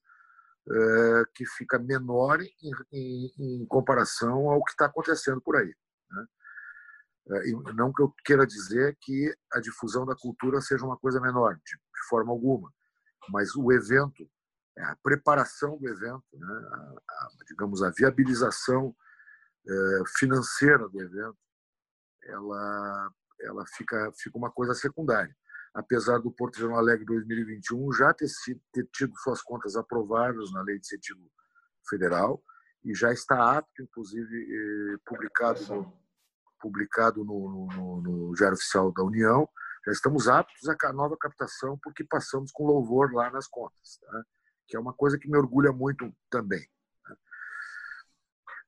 é, 0.68 1.23
que 1.35 1.46
fica 1.46 1.79
menor 1.79 2.40
em, 2.92 3.66
comparação 3.66 4.51
ao 4.51 4.62
que 4.64 4.73
está 4.73 4.87
acontecendo 4.87 5.40
por 5.40 5.57
aí. 5.57 5.75
Né? 6.11 6.27
Não 7.75 7.92
que 7.92 8.03
eu 8.03 8.12
queira 8.25 8.46
dizer 8.46 8.96
que 9.01 9.35
a 9.53 9.61
difusão 9.61 10.05
da 10.05 10.16
cultura 10.16 10.61
seja 10.61 10.85
uma 10.85 10.99
coisa 10.99 11.20
menor, 11.20 11.55
de, 11.55 11.79
de 12.00 12.08
forma 12.08 12.32
alguma, 12.32 12.72
mas 13.28 13.54
o 13.54 13.72
evento, 13.72 14.28
é, 14.76 14.84
a 14.84 14.96
preparação 15.02 15.76
do 15.78 15.88
evento, 15.88 16.24
né? 16.32 16.46
a, 16.48 16.76
a, 16.76 17.28
digamos, 17.46 17.82
a 17.82 17.90
viabilização 17.90 18.94
é, 19.68 20.02
financeira 20.18 20.88
do 20.88 21.00
evento, 21.00 21.38
ela, 22.24 23.12
ela 23.40 23.64
fica, 23.66 24.10
fica 24.16 24.36
uma 24.36 24.50
coisa 24.50 24.74
secundária 24.74 25.34
apesar 25.74 26.18
do 26.18 26.30
Porto 26.30 26.58
Verão 26.58 26.76
Alegre 26.76 27.04
2021 27.04 27.92
já 27.92 28.12
ter, 28.12 28.28
sido, 28.28 28.60
ter 28.72 28.88
tido 28.92 29.16
suas 29.18 29.42
contas 29.42 29.76
aprovadas 29.76 30.52
na 30.52 30.62
Lei 30.62 30.78
de 30.78 30.86
Incentivo 30.86 31.30
federal 31.88 32.42
e 32.84 32.94
já 32.94 33.12
está 33.12 33.58
apto, 33.58 33.82
inclusive, 33.82 34.98
publicado 35.04 35.60
no, 35.66 36.00
publicado 36.60 37.24
no, 37.24 37.68
no, 37.68 38.02
no 38.02 38.34
Diário 38.34 38.54
Oficial 38.54 38.92
da 38.92 39.02
União. 39.02 39.48
Já 39.90 39.92
estamos 39.92 40.29
aptos 40.29 40.68
à 40.68 40.92
nova 40.92 41.16
captação 41.16 41.76
porque 41.83 42.05
passamos 42.05 42.53
com 42.53 42.64
louvor 42.64 43.12
lá 43.12 43.29
nas 43.29 43.48
contas, 43.48 43.98
tá? 44.00 44.24
que 44.68 44.76
é 44.76 44.81
uma 44.81 44.94
coisa 44.94 45.18
que 45.18 45.29
me 45.29 45.37
orgulha 45.37 45.72
muito 45.72 46.14
também. 46.31 46.64
Né? 47.09 47.16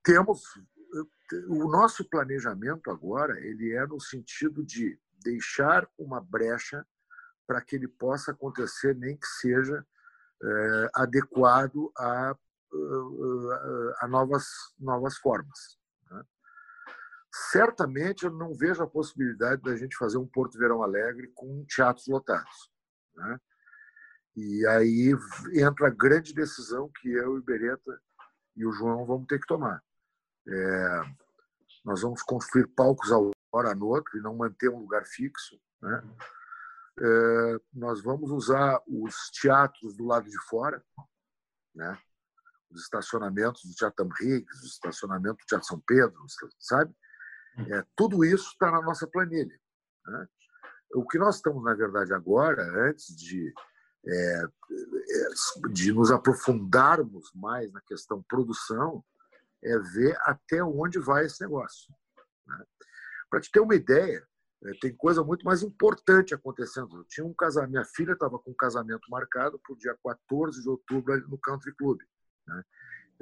Temos 0.03 0.43
o 1.47 1.71
nosso 1.71 2.09
planejamento 2.09 2.91
agora 2.91 3.39
ele 3.39 3.73
é 3.73 3.87
no 3.87 4.01
sentido 4.01 4.65
de 4.65 4.99
deixar 5.23 5.89
uma 5.97 6.21
brecha 6.21 6.85
para 7.47 7.61
que 7.61 7.77
ele 7.77 7.87
possa 7.87 8.33
acontecer, 8.33 8.97
nem 8.97 9.17
que 9.17 9.27
seja 9.27 9.87
é, 10.43 10.91
adequado 10.95 11.93
a, 11.97 12.31
a, 12.33 12.37
a, 14.01 14.09
novas, 14.09 14.45
novas 14.77 15.17
formas. 15.19 15.79
Certamente 17.33 18.25
eu 18.25 18.31
não 18.31 18.53
vejo 18.55 18.83
a 18.83 18.87
possibilidade 18.87 19.63
da 19.63 19.75
gente 19.75 19.97
fazer 19.97 20.19
um 20.19 20.27
Porto 20.27 20.59
Verão 20.59 20.83
Alegre 20.83 21.29
com 21.35 21.65
teatros 21.65 22.07
lotados. 22.07 22.71
Né? 23.15 23.41
E 24.37 24.67
aí 24.67 25.15
entra 25.55 25.87
a 25.87 25.95
grande 25.95 26.35
decisão 26.35 26.91
que 27.01 27.11
eu 27.11 27.39
e 27.39 27.43
Beretta 27.43 28.01
e 28.55 28.67
o 28.67 28.73
João 28.73 29.07
vamos 29.07 29.27
ter 29.27 29.41
que 29.41 29.47
tomar. 29.47 29.83
É, 30.47 31.03
nós 31.85 32.03
vamos 32.03 32.23
construir 32.23 32.67
palcos 32.69 33.11
ao 33.11 33.31
hora 33.53 33.75
no 33.75 33.87
outro 33.87 34.19
e 34.19 34.23
não 34.23 34.35
manter 34.35 34.71
um 34.71 34.81
lugar 34.81 35.05
fixo. 35.05 35.61
Né? 35.81 36.03
É, 37.01 37.61
nós 37.73 38.03
vamos 38.03 38.31
usar 38.31 38.81
os 38.87 39.31
teatros 39.31 39.95
do 39.97 40.05
lado 40.05 40.29
de 40.29 40.39
fora, 40.49 40.83
né? 41.75 41.99
os 42.71 42.83
estacionamentos 42.83 43.65
do 43.65 43.75
Teatro 43.75 44.09
Riggs, 44.09 44.63
o 44.63 44.67
estacionamento 44.67 45.37
do 45.37 45.47
Teatro 45.47 45.67
São 45.67 45.81
Pedro, 45.87 46.19
sabe? 46.59 46.95
É, 47.59 47.85
tudo 47.97 48.25
isso 48.25 48.49
está 48.49 48.71
na 48.71 48.83
nossa 48.83 49.07
planilha. 49.07 49.59
Né? 50.07 50.29
O 50.95 51.07
que 51.07 51.19
nós 51.19 51.37
estamos, 51.37 51.63
na 51.63 51.75
verdade, 51.75 52.13
agora, 52.13 52.63
antes 52.89 53.15
de, 53.17 53.53
é, 54.07 54.43
é 54.43 55.69
de 55.71 55.93
nos 55.93 56.11
aprofundarmos 56.11 57.31
mais 57.35 57.73
na 57.73 57.81
questão 57.83 58.23
produção, 58.23 59.05
é 59.63 59.79
ver 59.79 60.17
até 60.23 60.63
onde 60.63 60.99
vai 60.99 61.27
esse 61.27 61.41
negócio. 61.41 61.95
Né? 62.47 62.65
Para 63.31 63.41
te 63.41 63.51
ter 63.51 63.61
uma 63.61 63.75
ideia, 63.75 64.27
é, 64.65 64.73
tem 64.81 64.95
coisa 64.95 65.23
muito 65.23 65.45
mais 65.45 65.63
importante 65.63 66.35
acontecendo. 66.35 66.97
Eu 66.97 67.05
tinha 67.05 67.27
um 67.27 67.35
casamento, 67.35 67.71
minha 67.71 67.85
filha 67.85 68.13
estava 68.13 68.39
com 68.39 68.51
um 68.51 68.57
casamento 68.57 69.09
marcado 69.11 69.59
para 69.59 69.73
o 69.73 69.79
dia 69.79 69.97
14 70.03 70.61
de 70.61 70.69
outubro 70.69 71.29
no 71.29 71.39
Country 71.39 71.75
Club. 71.75 72.01
Né? 72.47 72.63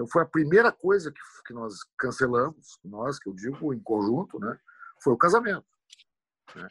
Então 0.00 0.08
foi 0.08 0.22
a 0.22 0.26
primeira 0.26 0.72
coisa 0.72 1.12
que, 1.12 1.20
que 1.44 1.52
nós 1.52 1.84
cancelamos, 1.98 2.80
nós, 2.82 3.18
que 3.18 3.28
eu 3.28 3.34
digo 3.34 3.74
em 3.74 3.80
conjunto, 3.80 4.40
né? 4.40 4.58
foi 4.98 5.12
o 5.12 5.18
casamento. 5.18 5.66
Né? 6.56 6.66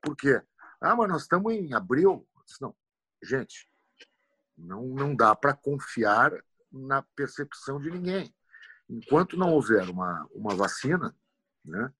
Por 0.00 0.14
quê? 0.14 0.40
Ah, 0.80 0.94
mas 0.94 1.08
nós 1.08 1.22
estamos 1.22 1.52
em 1.52 1.74
abril. 1.74 2.24
Não, 2.60 2.72
gente, 3.20 3.68
não, 4.56 4.86
não 4.86 5.16
dá 5.16 5.34
para 5.34 5.52
confiar 5.52 6.32
na 6.70 7.02
percepção 7.02 7.80
de 7.80 7.90
ninguém 7.90 8.32
enquanto 8.88 9.36
não 9.36 9.50
houver 9.52 9.88
uma, 9.88 10.28
uma 10.32 10.54
vacina, 10.54 11.12
né, 11.64 11.92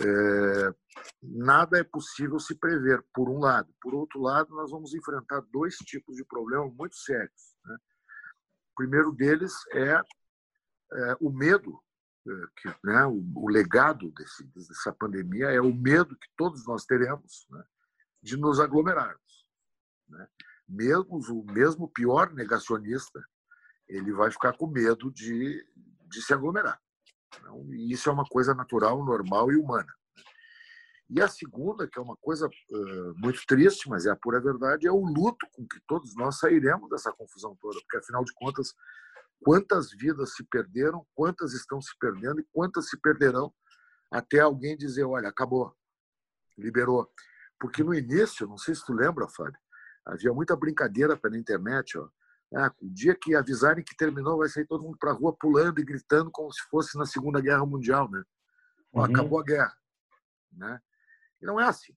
é, 0.00 0.74
nada 1.22 1.78
é 1.78 1.84
possível 1.84 2.38
se 2.38 2.54
prever, 2.54 3.04
por 3.12 3.28
um 3.28 3.40
lado. 3.40 3.70
Por 3.80 3.94
outro 3.94 4.20
lado, 4.20 4.54
nós 4.54 4.70
vamos 4.70 4.94
enfrentar 4.94 5.42
dois 5.52 5.76
tipos 5.76 6.16
de 6.16 6.24
problemas 6.24 6.72
muito 6.74 6.96
sérios. 6.96 7.56
Né? 7.64 7.76
O 8.72 8.74
primeiro 8.76 9.12
deles 9.12 9.52
é, 9.72 10.02
é 10.92 11.16
o 11.20 11.30
medo, 11.30 11.80
é, 12.26 12.32
que, 12.56 12.68
né, 12.84 13.04
o, 13.06 13.22
o, 13.36 13.48
legado 13.48 14.10
desse, 14.12 14.44
dessa 14.44 14.92
pandemia 14.92 15.50
é 15.50 15.60
o 15.60 15.74
medo 15.74 16.16
que 16.16 16.28
todos 16.36 16.66
nós 16.66 16.84
teremos 16.84 17.46
né, 17.50 17.64
de 18.22 18.36
nos 18.36 18.60
aglomerarmos. 18.60 19.46
Né? 20.08 20.28
Mesmo 20.68 21.18
o 21.18 21.52
mesmo 21.52 21.88
pior 21.88 22.32
negacionista, 22.32 23.22
ele 23.88 24.12
vai 24.12 24.30
ficar 24.30 24.56
com 24.56 24.66
medo 24.66 25.10
de 25.12 25.66
de 26.12 26.22
se 26.22 26.32
aglomerar. 26.34 26.78
Então, 27.34 27.66
isso 27.72 28.10
é 28.10 28.12
uma 28.12 28.26
coisa 28.26 28.54
natural, 28.54 29.02
normal 29.04 29.50
e 29.50 29.56
humana. 29.56 29.92
E 31.14 31.20
a 31.20 31.28
segunda, 31.28 31.86
que 31.86 31.98
é 31.98 32.02
uma 32.02 32.16
coisa 32.16 32.48
uh, 32.48 33.14
muito 33.18 33.44
triste, 33.46 33.86
mas 33.86 34.06
é 34.06 34.10
a 34.10 34.16
pura 34.16 34.40
verdade, 34.40 34.86
é 34.86 34.90
o 34.90 35.04
luto 35.04 35.46
com 35.52 35.66
que 35.66 35.78
todos 35.86 36.14
nós 36.16 36.38
sairemos 36.38 36.88
dessa 36.88 37.12
confusão 37.12 37.54
toda, 37.60 37.78
porque 37.80 37.98
afinal 37.98 38.24
de 38.24 38.32
contas, 38.32 38.74
quantas 39.44 39.90
vidas 39.92 40.34
se 40.34 40.42
perderam, 40.44 41.06
quantas 41.14 41.52
estão 41.52 41.82
se 41.82 41.92
perdendo 42.00 42.40
e 42.40 42.46
quantas 42.50 42.88
se 42.88 42.98
perderão 42.98 43.52
até 44.10 44.40
alguém 44.40 44.74
dizer, 44.74 45.04
olha, 45.04 45.28
acabou, 45.28 45.76
liberou. 46.56 47.06
Porque 47.60 47.84
no 47.84 47.92
início, 47.92 48.46
não 48.46 48.56
sei 48.56 48.74
se 48.74 48.82
tu 48.82 48.94
lembra, 48.94 49.28
Fábio, 49.28 49.60
havia 50.06 50.32
muita 50.32 50.56
brincadeira 50.56 51.14
pela 51.14 51.36
internet, 51.36 51.98
ó, 51.98 52.08
ah, 52.56 52.72
o 52.80 52.90
dia 52.90 53.14
que 53.14 53.34
avisarem 53.34 53.84
que 53.84 53.96
terminou, 53.96 54.38
vai 54.38 54.48
sair 54.48 54.66
todo 54.66 54.82
mundo 54.82 54.96
para 54.98 55.10
a 55.10 55.14
rua 55.14 55.36
pulando 55.38 55.78
e 55.78 55.84
gritando 55.84 56.30
como 56.30 56.50
se 56.50 56.62
fosse 56.70 56.96
na 56.96 57.04
Segunda 57.04 57.40
Guerra 57.40 57.66
Mundial, 57.66 58.10
né? 58.10 58.22
Uhum. 58.94 59.04
Acabou 59.04 59.40
a 59.40 59.44
guerra, 59.44 59.74
né? 60.52 60.80
E 61.42 61.46
não 61.46 61.60
é 61.60 61.64
assim. 61.64 61.94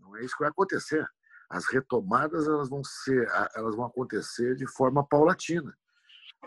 Não 0.00 0.16
é 0.16 0.24
isso 0.24 0.34
que 0.36 0.42
vai 0.42 0.50
acontecer. 0.50 1.06
As 1.50 1.66
retomadas 1.66 2.46
elas 2.46 2.68
vão 2.68 2.82
ser, 2.84 3.28
elas 3.54 3.76
vão 3.76 3.86
acontecer 3.86 4.54
de 4.56 4.66
forma 4.66 5.06
paulatina. 5.06 5.76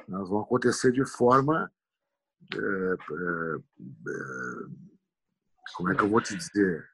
Elas 0.07 0.29
vão 0.29 0.41
acontecer 0.41 0.91
de 0.91 1.05
forma 1.05 1.71
é, 2.53 2.57
é, 2.57 3.55
é, 3.55 4.21
como 5.75 5.91
é 5.91 5.95
que 5.95 6.01
eu 6.03 6.09
vou 6.09 6.21
te 6.21 6.35
dizer? 6.35 6.91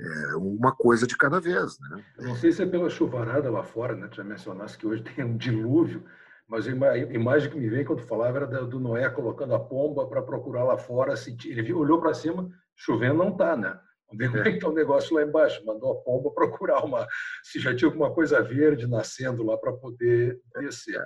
é, 0.00 0.36
uma 0.36 0.72
coisa 0.72 1.06
de 1.06 1.16
cada 1.16 1.40
vez. 1.40 1.78
Né? 1.80 2.04
Eu 2.18 2.24
não 2.28 2.34
sei 2.36 2.52
se 2.52 2.62
é 2.62 2.66
pela 2.66 2.88
chuvarada 2.88 3.50
lá 3.50 3.62
fora, 3.62 3.94
né? 3.94 4.08
Tu 4.08 4.16
já 4.16 4.24
mencionaste 4.24 4.78
que 4.78 4.86
hoje 4.86 5.02
tem 5.14 5.24
um 5.24 5.36
dilúvio, 5.36 6.04
mas 6.48 6.66
a 6.66 6.70
imagem 6.70 7.50
que 7.50 7.58
me 7.58 7.68
veio 7.68 7.86
quando 7.86 8.02
falava 8.02 8.38
era 8.38 8.64
do 8.64 8.80
Noé 8.80 9.08
colocando 9.10 9.54
a 9.54 9.60
pomba 9.60 10.06
para 10.08 10.22
procurar 10.22 10.64
lá 10.64 10.78
fora. 10.78 11.14
Ele 11.44 11.72
olhou 11.72 12.00
para 12.00 12.14
cima, 12.14 12.50
chovendo 12.74 13.18
não 13.18 13.30
está, 13.30 13.56
né? 13.56 13.78
Como 14.10 14.22
é 14.22 14.66
o 14.66 14.72
negócio 14.72 15.14
lá 15.14 15.22
embaixo. 15.22 15.64
Mandou 15.64 15.92
a 15.92 16.02
pomba 16.02 16.30
procurar 16.34 16.84
uma, 16.84 17.06
se 17.42 17.60
já 17.60 17.74
tinha 17.74 17.88
alguma 17.88 18.12
coisa 18.12 18.42
verde 18.42 18.86
nascendo 18.86 19.44
lá 19.44 19.56
para 19.56 19.72
poder 19.72 20.40
descer. 20.58 21.02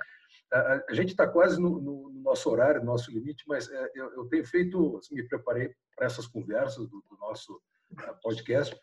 A, 0.51 0.83
a 0.89 0.93
gente 0.93 1.09
está 1.09 1.27
quase 1.27 1.61
no, 1.61 1.79
no, 1.79 2.09
no, 2.09 2.21
nosso 2.21 2.49
horário, 2.49 2.81
no 2.81 2.87
nosso 2.87 3.11
limite, 3.11 3.43
mas 3.47 3.69
é, 3.69 3.91
eu, 3.95 4.11
eu, 4.13 4.25
tenho 4.25 4.45
feito, 4.45 4.97
assim, 4.97 5.15
me 5.15 5.27
preparei 5.27 5.71
para 5.95 6.07
essas 6.07 6.27
conversas 6.27 6.87
do, 6.87 7.03
do 7.09 7.17
nosso 7.19 7.59
podcast. 8.21 8.75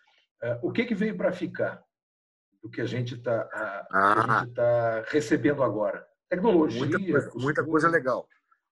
É, 0.42 0.58
o 0.62 0.70
que, 0.70 0.84
que 0.84 0.94
veio 0.94 1.16
para 1.16 1.32
ficar 1.32 1.82
do 2.62 2.70
que 2.70 2.80
a 2.80 2.86
gente 2.86 3.14
está 3.14 3.48
ah, 3.90 4.46
tá 4.54 5.04
recebendo 5.08 5.62
agora? 5.62 6.06
Tecnologia. 6.28 6.80
Muita 6.80 6.98
coisa, 6.98 7.30
muita 7.34 7.64
coisa 7.64 7.88
legal. 7.88 8.28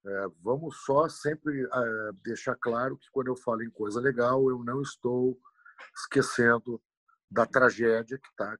É, 0.06 0.26
vamos 0.42 0.76
só 0.84 1.08
sempre 1.08 1.62
é, 1.62 2.10
deixar 2.24 2.56
claro 2.56 2.96
que 2.96 3.10
quando 3.12 3.28
eu 3.28 3.36
falo 3.36 3.62
em 3.62 3.70
coisa 3.70 4.00
legal, 4.00 4.48
eu 4.48 4.64
não 4.64 4.80
estou 4.80 5.38
esquecendo 5.94 6.80
da 7.30 7.46
tragédia 7.46 8.18
que 8.18 8.28
está 8.28 8.56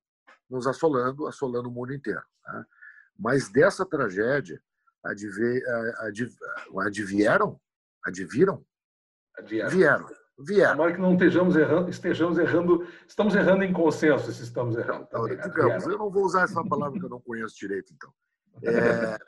nos 0.48 0.66
assolando, 0.66 1.26
assolando 1.26 1.68
o 1.68 1.72
mundo 1.72 1.94
inteiro. 1.94 2.22
Tá? 2.42 2.66
Mas 3.18 3.48
dessa 3.48 3.86
tragédia, 3.86 4.62
adv, 5.04 5.62
advieram? 6.78 7.60
Adviram? 8.04 8.64
Advieram. 9.36 9.70
Vieram 9.70 10.20
vier. 10.40 10.70
Tomara 10.70 10.92
que 10.92 11.00
não 11.00 11.12
estejamos 11.12 11.56
errando, 11.56 11.90
estejamos 11.90 12.38
errando, 12.38 12.86
estamos 13.06 13.34
errando 13.34 13.64
em 13.64 13.72
consenso 13.72 14.32
se 14.32 14.42
estamos 14.42 14.76
errando. 14.76 15.04
Então, 15.04 15.26
digamos, 15.26 15.84
eu 15.86 15.98
não 15.98 16.10
vou 16.10 16.24
usar 16.24 16.42
essa 16.42 16.64
palavra 16.64 16.98
que 16.98 17.04
eu 17.04 17.10
não 17.10 17.20
conheço 17.20 17.56
direito, 17.56 17.92
então. 17.92 18.12
É, 18.62 19.18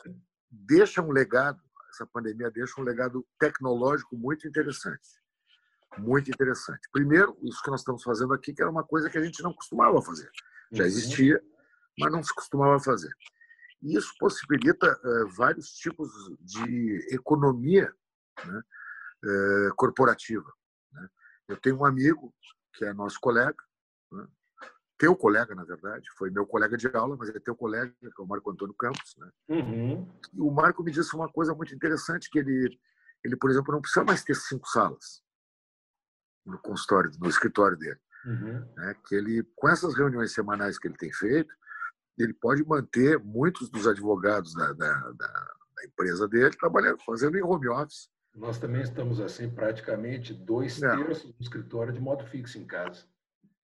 deixa 0.50 1.02
um 1.02 1.10
legado, 1.10 1.60
essa 1.92 2.06
pandemia 2.06 2.50
deixa 2.50 2.80
um 2.80 2.84
legado 2.84 3.26
tecnológico 3.38 4.16
muito 4.16 4.48
interessante. 4.48 5.08
Muito 5.98 6.30
interessante. 6.30 6.88
Primeiro, 6.90 7.36
isso 7.42 7.62
que 7.62 7.70
nós 7.70 7.80
estamos 7.80 8.02
fazendo 8.02 8.32
aqui, 8.32 8.54
que 8.54 8.62
era 8.62 8.70
uma 8.70 8.84
coisa 8.84 9.10
que 9.10 9.18
a 9.18 9.24
gente 9.24 9.42
não 9.42 9.52
costumava 9.52 10.00
fazer. 10.00 10.30
Já 10.72 10.84
uhum. 10.84 10.88
existia, 10.88 11.42
mas 11.98 12.10
não 12.10 12.22
se 12.22 12.34
costumava 12.34 12.80
fazer. 12.80 13.12
E 13.82 13.96
isso 13.96 14.14
possibilita 14.18 14.98
uh, 15.04 15.28
vários 15.36 15.72
tipos 15.74 16.08
de 16.40 17.08
economia 17.10 17.92
né, 18.44 18.62
uh, 19.24 19.74
corporativa. 19.76 20.50
Né? 20.92 21.08
Eu 21.48 21.56
tenho 21.58 21.78
um 21.78 21.84
amigo 21.84 22.34
que 22.72 22.86
é 22.86 22.94
nosso 22.94 23.20
colega, 23.20 23.62
né? 24.10 24.26
Teu 25.02 25.16
colega, 25.16 25.52
na 25.52 25.64
verdade, 25.64 26.08
foi 26.16 26.30
meu 26.30 26.46
colega 26.46 26.76
de 26.76 26.86
aula, 26.94 27.16
mas 27.16 27.28
é 27.28 27.40
teu 27.40 27.56
colega, 27.56 27.92
que 28.00 28.06
é 28.06 28.22
o 28.22 28.24
Marco 28.24 28.52
Antônio 28.52 28.72
Campos. 28.72 29.16
Né? 29.18 29.30
Uhum. 29.48 30.08
E 30.32 30.40
o 30.40 30.48
Marco 30.48 30.80
me 30.84 30.92
disse 30.92 31.12
uma 31.16 31.28
coisa 31.28 31.52
muito 31.52 31.74
interessante, 31.74 32.30
que 32.30 32.38
ele, 32.38 32.78
ele, 33.24 33.34
por 33.34 33.50
exemplo, 33.50 33.74
não 33.74 33.80
precisa 33.80 34.04
mais 34.04 34.22
ter 34.22 34.36
cinco 34.36 34.68
salas 34.68 35.20
no 36.46 36.56
consultório, 36.56 37.10
no 37.18 37.28
escritório 37.28 37.76
dele. 37.76 37.98
Uhum. 38.24 38.64
Né? 38.76 38.94
Que 39.04 39.16
ele, 39.16 39.42
com 39.56 39.68
essas 39.68 39.92
reuniões 39.96 40.32
semanais 40.32 40.78
que 40.78 40.86
ele 40.86 40.96
tem 40.96 41.12
feito, 41.12 41.52
ele 42.16 42.34
pode 42.34 42.64
manter 42.64 43.18
muitos 43.18 43.68
dos 43.68 43.88
advogados 43.88 44.54
da, 44.54 44.72
da, 44.72 44.94
da, 45.10 45.54
da 45.74 45.84
empresa 45.84 46.28
dele 46.28 46.56
trabalhando, 46.56 47.02
fazendo 47.04 47.36
em 47.36 47.42
home 47.42 47.68
office. 47.68 48.08
Nós 48.36 48.56
também 48.56 48.82
estamos 48.82 49.18
assim, 49.18 49.50
praticamente 49.50 50.32
dois 50.32 50.78
terços 50.78 51.32
do 51.32 51.42
escritório 51.42 51.92
de 51.92 51.98
modo 51.98 52.24
fixo 52.24 52.56
em 52.56 52.64
casa. 52.64 53.02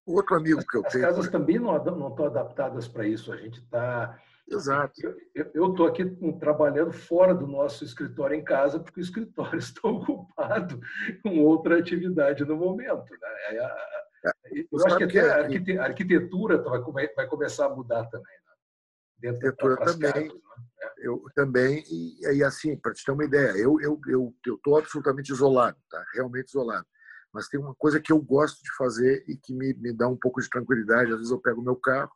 Outro 0.09 0.37
amigo 0.37 0.65
que 0.67 0.77
eu 0.79 0.87
As 0.87 0.93
tenho. 0.93 1.07
As 1.07 1.11
casas 1.11 1.31
também 1.31 1.59
não, 1.59 1.73
não 1.85 2.09
estão 2.09 2.27
adaptadas 2.27 2.89
para 2.89 3.07
isso. 3.07 3.31
A 3.31 3.37
gente 3.37 3.61
está. 3.61 4.19
Exato. 4.51 4.95
Eu 5.53 5.71
estou 5.71 5.87
aqui 5.87 6.07
trabalhando 6.41 6.91
fora 6.91 7.35
do 7.35 7.47
nosso 7.47 7.85
escritório 7.85 8.35
em 8.35 8.43
casa, 8.43 8.81
porque 8.81 9.01
o 9.01 9.03
escritório 9.03 9.59
está 9.61 9.87
ocupado 9.87 10.81
com 11.23 11.41
outra 11.41 11.79
atividade 11.79 12.45
no 12.47 12.57
momento. 12.57 13.11
Né? 13.11 13.29
É, 13.51 13.57
é, 14.25 14.65
eu 14.73 14.87
acho 14.87 14.97
que 14.97 15.05
até 15.05 15.79
a 15.79 15.85
arquitetura 15.85 16.63
vai, 16.63 17.09
vai 17.15 17.27
começar 17.27 17.67
a 17.67 17.77
mudar 17.77 18.07
também. 18.07 18.25
Né? 18.25 18.53
Dentro 19.19 19.47
arquitetura 19.49 19.77
também. 19.77 20.29
Casas, 20.29 20.35
né? 20.35 20.89
Eu 20.97 21.23
também, 21.35 21.85
e, 21.91 22.37
e 22.37 22.43
assim, 22.43 22.77
para 22.77 22.95
te 22.95 23.05
ter 23.05 23.13
uma 23.13 23.25
ideia, 23.25 23.51
eu 23.51 23.79
estou 23.79 24.01
eu, 24.07 24.35
eu, 24.47 24.59
eu 24.67 24.77
absolutamente 24.77 25.31
isolado, 25.31 25.77
tá? 25.91 26.03
realmente 26.15 26.49
isolado. 26.49 26.87
Mas 27.33 27.49
tem 27.49 27.61
uma 27.61 27.75
coisa 27.75 28.01
que 28.01 28.13
eu 28.13 28.21
gosto 28.21 28.63
de 28.63 28.75
fazer 28.77 29.25
e 29.29 29.37
que 29.37 29.55
me, 29.55 29.75
me 29.75 29.93
dá 29.93 30.09
um 30.09 30.17
pouco 30.17 30.41
de 30.41 30.49
tranquilidade. 30.49 31.13
Às 31.13 31.19
vezes 31.19 31.31
eu 31.31 31.41
pego 31.41 31.61
o 31.61 31.65
meu 31.65 31.77
carro, 31.77 32.13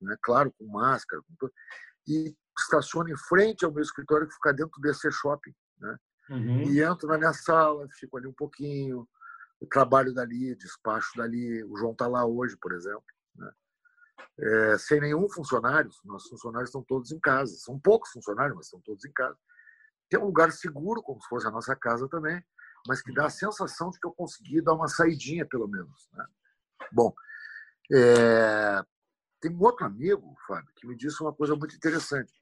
né? 0.00 0.16
claro, 0.22 0.52
com 0.58 0.66
máscara, 0.66 1.22
com 1.22 1.48
e 2.06 2.34
estaciono 2.58 3.08
em 3.08 3.16
frente 3.16 3.64
ao 3.64 3.72
meu 3.72 3.82
escritório 3.82 4.26
que 4.26 4.34
fica 4.34 4.52
dentro 4.52 4.80
desse 4.80 5.10
shopping. 5.10 5.54
Né? 5.78 5.96
Uhum. 6.30 6.62
E 6.62 6.82
entro 6.82 7.08
na 7.08 7.18
minha 7.18 7.32
sala, 7.32 7.86
fico 7.98 8.16
ali 8.16 8.26
um 8.26 8.32
pouquinho, 8.32 9.08
trabalho 9.70 10.12
dali, 10.12 10.54
despacho 10.56 11.10
dali. 11.16 11.62
O 11.64 11.76
João 11.76 11.92
está 11.92 12.06
lá 12.06 12.24
hoje, 12.24 12.56
por 12.60 12.72
exemplo. 12.72 13.04
Né? 13.36 13.52
É, 14.40 14.78
sem 14.78 15.00
nenhum 15.00 15.28
funcionário, 15.28 15.90
nossos 16.04 16.28
funcionários 16.28 16.68
estão 16.68 16.82
todos 16.82 17.12
em 17.12 17.20
casa. 17.20 17.54
São 17.56 17.78
poucos 17.78 18.10
funcionários, 18.10 18.56
mas 18.56 18.66
estão 18.66 18.80
todos 18.80 19.04
em 19.04 19.12
casa. 19.12 19.38
Tem 20.08 20.20
um 20.20 20.26
lugar 20.26 20.52
seguro, 20.52 21.02
como 21.02 21.20
se 21.22 21.28
fosse 21.28 21.46
a 21.46 21.50
nossa 21.50 21.74
casa 21.74 22.08
também, 22.08 22.42
mas 22.86 23.02
que 23.02 23.12
dá 23.12 23.26
a 23.26 23.30
sensação 23.30 23.90
de 23.90 23.98
que 23.98 24.06
eu 24.06 24.12
consegui 24.12 24.60
dar 24.60 24.74
uma 24.74 24.88
saidinha, 24.88 25.46
pelo 25.46 25.68
menos. 25.68 26.08
Né? 26.12 26.26
Bom, 26.92 27.14
é... 27.92 28.82
tem 29.40 29.52
um 29.52 29.62
outro 29.62 29.86
amigo, 29.86 30.34
Fábio, 30.46 30.72
que 30.74 30.86
me 30.86 30.96
disse 30.96 31.22
uma 31.22 31.32
coisa 31.32 31.54
muito 31.54 31.76
interessante, 31.76 32.32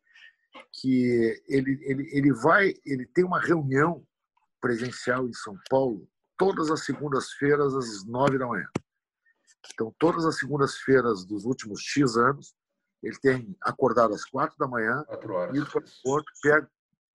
que 0.73 1.43
ele, 1.49 1.79
ele, 1.83 2.09
ele 2.13 2.33
vai, 2.33 2.75
ele 2.85 3.07
tem 3.07 3.25
uma 3.25 3.41
reunião 3.41 4.05
presencial 4.61 5.27
em 5.27 5.33
São 5.33 5.59
Paulo 5.69 6.09
todas 6.37 6.71
as 6.71 6.85
segundas-feiras 6.85 7.75
às 7.75 8.07
nove 8.07 8.39
da 8.39 8.47
manhã. 8.47 8.67
Então, 9.75 9.95
todas 9.99 10.25
as 10.25 10.39
segundas-feiras 10.39 11.25
dos 11.25 11.45
últimos 11.45 11.83
X 11.83 12.17
anos, 12.17 12.55
ele 13.03 13.19
tem 13.19 13.57
acordado 13.61 14.15
às 14.15 14.25
quatro 14.25 14.57
da 14.59 14.67
manhã, 14.67 15.05
ido 15.53 15.67
para 15.67 15.85
o 15.85 16.11
outro, 16.11 16.33
pega... 16.43 16.71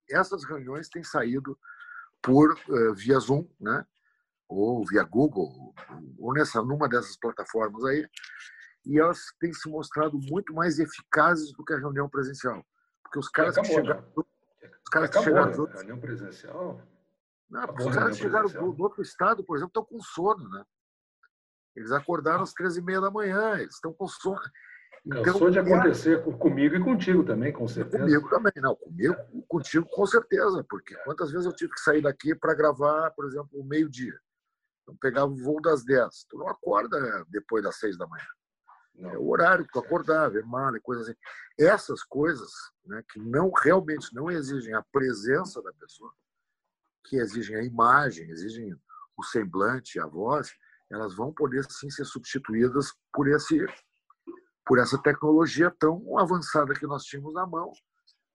essas 0.10 0.44
reuniões 0.44 0.90
têm 0.90 1.04
saído 1.04 1.58
por 2.26 2.54
uh, 2.54 2.94
via 2.96 3.20
Zoom, 3.20 3.48
né? 3.60 3.86
ou 4.48 4.86
via 4.86 5.04
Google, 5.04 5.74
ou 6.20 6.34
nessa 6.34 6.62
numa 6.62 6.90
dessas 6.90 7.18
plataformas 7.18 7.84
aí, 7.86 8.08
e 8.86 9.00
elas 9.00 9.20
têm 9.40 9.54
se 9.54 9.70
mostrado 9.70 10.18
muito 10.18 10.54
mais 10.54 10.80
eficazes 10.80 11.52
do 11.54 11.64
que 11.64 11.74
a 11.74 11.78
reunião 11.78 12.10
presencial, 12.10 12.66
porque 13.04 13.20
os 13.20 13.30
caras 13.30 13.58
acabou, 13.58 13.76
que 13.76 13.82
chegaram, 13.82 14.02
né? 14.02 14.24
os 14.84 14.90
caras 14.90 15.10
acabou, 15.10 15.24
que 15.24 15.30
chegaram, 15.30 15.66
né? 15.66 15.74
reunião 15.76 16.00
presencial, 16.00 16.82
não, 17.50 17.64
os 17.64 17.96
caras 17.96 18.18
que 18.18 18.24
chegaram 18.24 18.50
do, 18.50 18.74
do, 18.74 18.84
outro 18.84 19.02
estado, 19.02 19.44
por 19.44 19.58
exemplo, 19.58 19.70
estão 19.70 19.86
com 19.86 20.02
sono, 20.02 20.50
né? 20.50 20.64
Eles 21.76 21.92
acordaram 21.92 22.42
às 22.42 22.54
três 22.54 22.76
e 22.78 22.82
meia 22.82 23.02
da 23.02 23.12
manhã, 23.12 23.60
eles 23.60 23.76
estão 23.76 23.94
com 23.94 24.08
sono. 24.08 24.40
Então, 25.06 25.22
Cansou 25.22 25.52
de 25.52 25.60
acontecer 25.60 26.24
comigo 26.39 26.76
e 26.76 26.84
contigo 26.84 27.24
também, 27.24 27.54
com 27.54 27.68
certeza. 27.68 28.04
Comigo 28.04 28.28
também, 28.28 28.54
não. 28.58 28.76
Comigo, 28.76 29.15
contigo, 29.48 29.86
com 29.88 30.06
certeza, 30.06 30.65
porque 30.68 30.96
quantas 31.04 31.32
vezes 31.32 31.46
eu 31.46 31.54
tive 31.54 31.72
que 31.74 31.80
sair 31.80 32.02
daqui 32.02 32.34
para 32.34 32.56
gravar, 32.56 33.12
por 33.12 33.26
exemplo, 33.26 33.50
o 33.54 33.63
meio-dia. 33.63 34.18
Então, 34.82 34.96
pegava 34.98 35.28
o 35.28 35.36
voo 35.36 35.62
das 35.62 35.84
10. 35.84 36.26
Tu 36.28 36.38
não 36.38 36.48
acorda 36.48 37.24
depois 37.30 37.63
das 37.63 37.76
6 37.78 37.98
da 37.98 38.08
manhã. 38.08 38.26
Não. 38.96 39.10
É 39.12 39.18
o 39.18 39.28
horário 39.28 39.65
que 39.65 39.74
tu 39.74 39.80
acordar, 39.80 40.30
ver 40.30 40.44
mala 40.44 40.80
coisas 40.80 41.08
assim. 41.08 41.18
Essas 41.60 42.02
coisas 42.04 42.50
né, 42.86 43.04
que 43.12 43.20
não 43.20 43.52
realmente 43.52 44.13
não 44.13 44.32
exigem 44.32 44.74
a 44.74 44.84
presença 44.91 45.62
da 45.62 45.72
pessoa, 45.74 46.12
que 47.06 47.18
exigem 47.18 47.58
a 47.58 47.63
imagem, 47.63 48.30
exigem 48.30 48.74
o 49.18 49.24
semblante, 49.24 50.00
a 50.00 50.08
voz, 50.08 50.52
elas 50.89 51.15
vão 51.15 51.32
poder 51.32 51.63
sim 51.70 51.89
ser 51.89 52.06
substituídas 52.06 52.94
por 53.13 53.28
esse 53.28 53.65
por 54.65 54.80
essa 54.80 54.97
tecnologia 55.01 55.69
tão 55.80 56.17
avançada 56.17 56.73
que 56.73 56.88
nós 56.88 57.04
tínhamos 57.04 57.34
na 57.34 57.45
mão, 57.45 57.71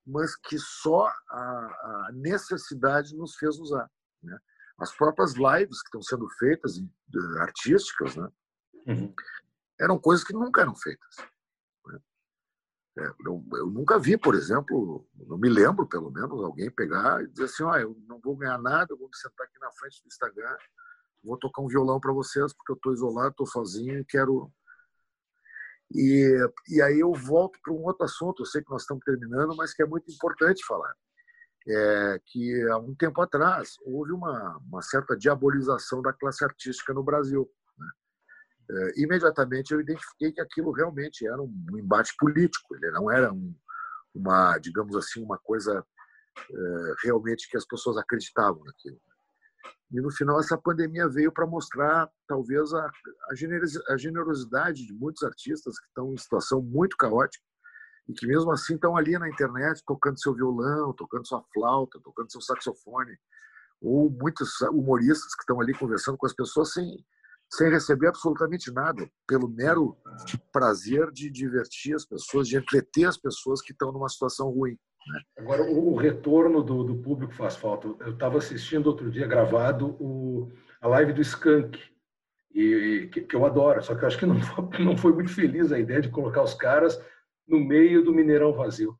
mas 0.06 0.36
que 0.36 0.58
só 0.58 1.06
a, 1.28 1.38
a 1.38 2.10
necessidade 2.14 3.16
nos 3.16 3.34
fez 3.36 3.58
usar. 3.58 3.90
Né? 4.22 4.38
As 4.78 4.94
próprias 4.94 5.34
lives 5.34 5.82
que 5.82 5.88
estão 5.88 6.02
sendo 6.02 6.28
feitas, 6.38 6.80
artísticas, 7.40 8.16
né? 8.16 8.28
Uhum. 8.86 9.14
eram 9.78 9.98
coisas 9.98 10.24
que 10.24 10.32
nunca 10.32 10.62
eram 10.62 10.74
feitas. 10.74 11.16
Né? 11.86 12.00
É, 12.98 13.06
eu, 13.26 13.44
eu, 13.52 13.66
nunca 13.66 13.98
vi, 13.98 14.16
por 14.16 14.34
exemplo, 14.34 15.06
não 15.26 15.36
me 15.36 15.48
lembro, 15.48 15.86
pelo 15.86 16.10
menos, 16.10 16.42
alguém 16.42 16.70
pegar 16.70 17.22
e 17.22 17.28
dizer 17.28 17.44
assim: 17.44 17.64
ah, 17.64 17.80
eu 17.80 17.96
não 18.08 18.18
vou 18.20 18.36
ganhar 18.36 18.58
nada, 18.58 18.86
eu 18.90 18.96
vou 18.96 19.08
me 19.08 19.16
sentar 19.16 19.46
aqui 19.46 19.58
na 19.58 19.70
frente 19.72 20.02
do 20.02 20.06
Instagram, 20.06 20.56
vou 21.22 21.36
tocar 21.38 21.60
um 21.60 21.68
violão 21.68 22.00
para 22.00 22.12
vocês, 22.12 22.52
porque 22.54 22.72
eu 22.72 22.76
estou 22.76 22.94
isolado, 22.94 23.30
estou 23.30 23.46
sozinho 23.46 23.98
e 23.98 24.04
quero 24.04 24.50
e, 25.92 26.48
e 26.68 26.83
aí 26.83 27.00
eu 27.00 27.12
volto 27.12 27.59
para 27.62 27.72
um 27.72 27.83
outro 27.85 28.05
assunto, 28.05 28.42
eu 28.42 28.46
sei 28.46 28.62
que 28.62 28.70
nós 28.70 28.83
estamos 28.83 29.05
terminando, 29.05 29.57
mas 29.57 29.74
que 29.74 29.83
é 29.83 29.87
muito 29.87 30.11
importante 30.12 30.64
falar. 30.64 30.94
É 31.68 32.20
que 32.26 32.62
há 32.70 32.79
um 32.79 32.94
tempo 32.94 33.20
atrás 33.20 33.74
houve 33.85 34.12
uma, 34.12 34.59
uma 34.59 34.81
certa 34.81 35.16
diabolização 35.16 36.00
da 36.00 36.12
classe 36.12 36.42
artística 36.44 36.94
no 36.94 37.03
Brasil. 37.03 37.50
Né? 37.76 37.87
É, 38.70 39.03
imediatamente 39.03 39.72
eu 39.72 39.81
identifiquei 39.81 40.33
que 40.33 40.40
aquilo 40.40 40.72
realmente 40.72 41.26
era 41.26 41.40
um 41.40 41.79
embate 41.79 42.14
político, 42.18 42.74
ele 42.76 42.90
não 42.92 43.11
era 43.11 43.33
um, 43.33 43.55
uma, 44.14 44.59
digamos 44.59 44.96
assim, 44.96 45.22
uma 45.22 45.38
coisa 45.38 45.85
é, 46.50 46.94
realmente 47.05 47.48
que 47.50 47.57
as 47.57 47.66
pessoas 47.66 47.98
acreditavam 47.98 48.64
naquilo. 48.64 49.00
E 49.92 50.00
no 50.00 50.10
final 50.10 50.38
essa 50.38 50.56
pandemia 50.56 51.08
veio 51.08 51.32
para 51.32 51.46
mostrar 51.46 52.08
talvez 52.26 52.72
a, 52.72 52.90
a 53.88 53.96
generosidade 53.96 54.86
de 54.86 54.94
muitos 54.94 55.22
artistas 55.22 55.78
que 55.78 55.86
estão 55.86 56.12
em 56.12 56.16
situação 56.16 56.62
muito 56.62 56.96
caótica 56.96 57.44
e 58.08 58.12
que 58.12 58.26
mesmo 58.26 58.50
assim 58.52 58.74
estão 58.74 58.96
ali 58.96 59.18
na 59.18 59.28
internet 59.28 59.82
tocando 59.86 60.20
seu 60.20 60.34
violão, 60.34 60.92
tocando 60.92 61.26
sua 61.26 61.42
flauta, 61.52 62.00
tocando 62.02 62.30
seu 62.30 62.40
saxofone, 62.40 63.16
ou 63.80 64.10
muitos 64.10 64.60
humoristas 64.62 65.34
que 65.34 65.42
estão 65.42 65.60
ali 65.60 65.72
conversando 65.74 66.18
com 66.18 66.26
as 66.26 66.34
pessoas 66.34 66.72
sem 66.72 67.04
sem 67.52 67.68
receber 67.68 68.06
absolutamente 68.06 68.70
nada, 68.70 69.10
pelo 69.26 69.48
mero 69.48 69.96
prazer 70.52 71.10
de 71.10 71.28
divertir 71.28 71.96
as 71.96 72.04
pessoas, 72.04 72.46
de 72.46 72.56
entreter 72.56 73.06
as 73.06 73.16
pessoas 73.16 73.60
que 73.60 73.72
estão 73.72 73.90
numa 73.90 74.08
situação 74.08 74.50
ruim. 74.50 74.78
Agora, 75.36 75.62
o 75.62 75.96
retorno 75.96 76.62
do, 76.62 76.84
do 76.84 76.96
público 76.96 77.32
faz 77.32 77.56
falta. 77.56 77.88
Eu 78.00 78.12
estava 78.12 78.38
assistindo 78.38 78.86
outro 78.86 79.10
dia 79.10 79.26
gravado 79.26 79.96
o, 79.98 80.52
a 80.80 80.88
live 80.88 81.12
do 81.12 81.22
Skank, 81.22 81.80
e, 82.52 83.08
que, 83.12 83.20
que, 83.22 83.36
eu 83.36 83.46
adoro, 83.46 83.82
só 83.82 83.94
que 83.94 84.02
eu 84.02 84.08
acho 84.08 84.18
que 84.18 84.26
não 84.26 84.40
foi, 84.40 84.64
não 84.84 84.96
foi 84.96 85.12
muito 85.12 85.32
feliz 85.32 85.72
a 85.72 85.78
ideia 85.78 86.00
de 86.00 86.10
colocar 86.10 86.42
os 86.42 86.54
caras 86.54 87.00
no 87.46 87.60
meio 87.60 88.04
do 88.04 88.12
Mineirão 88.12 88.52
vazio. 88.52 88.98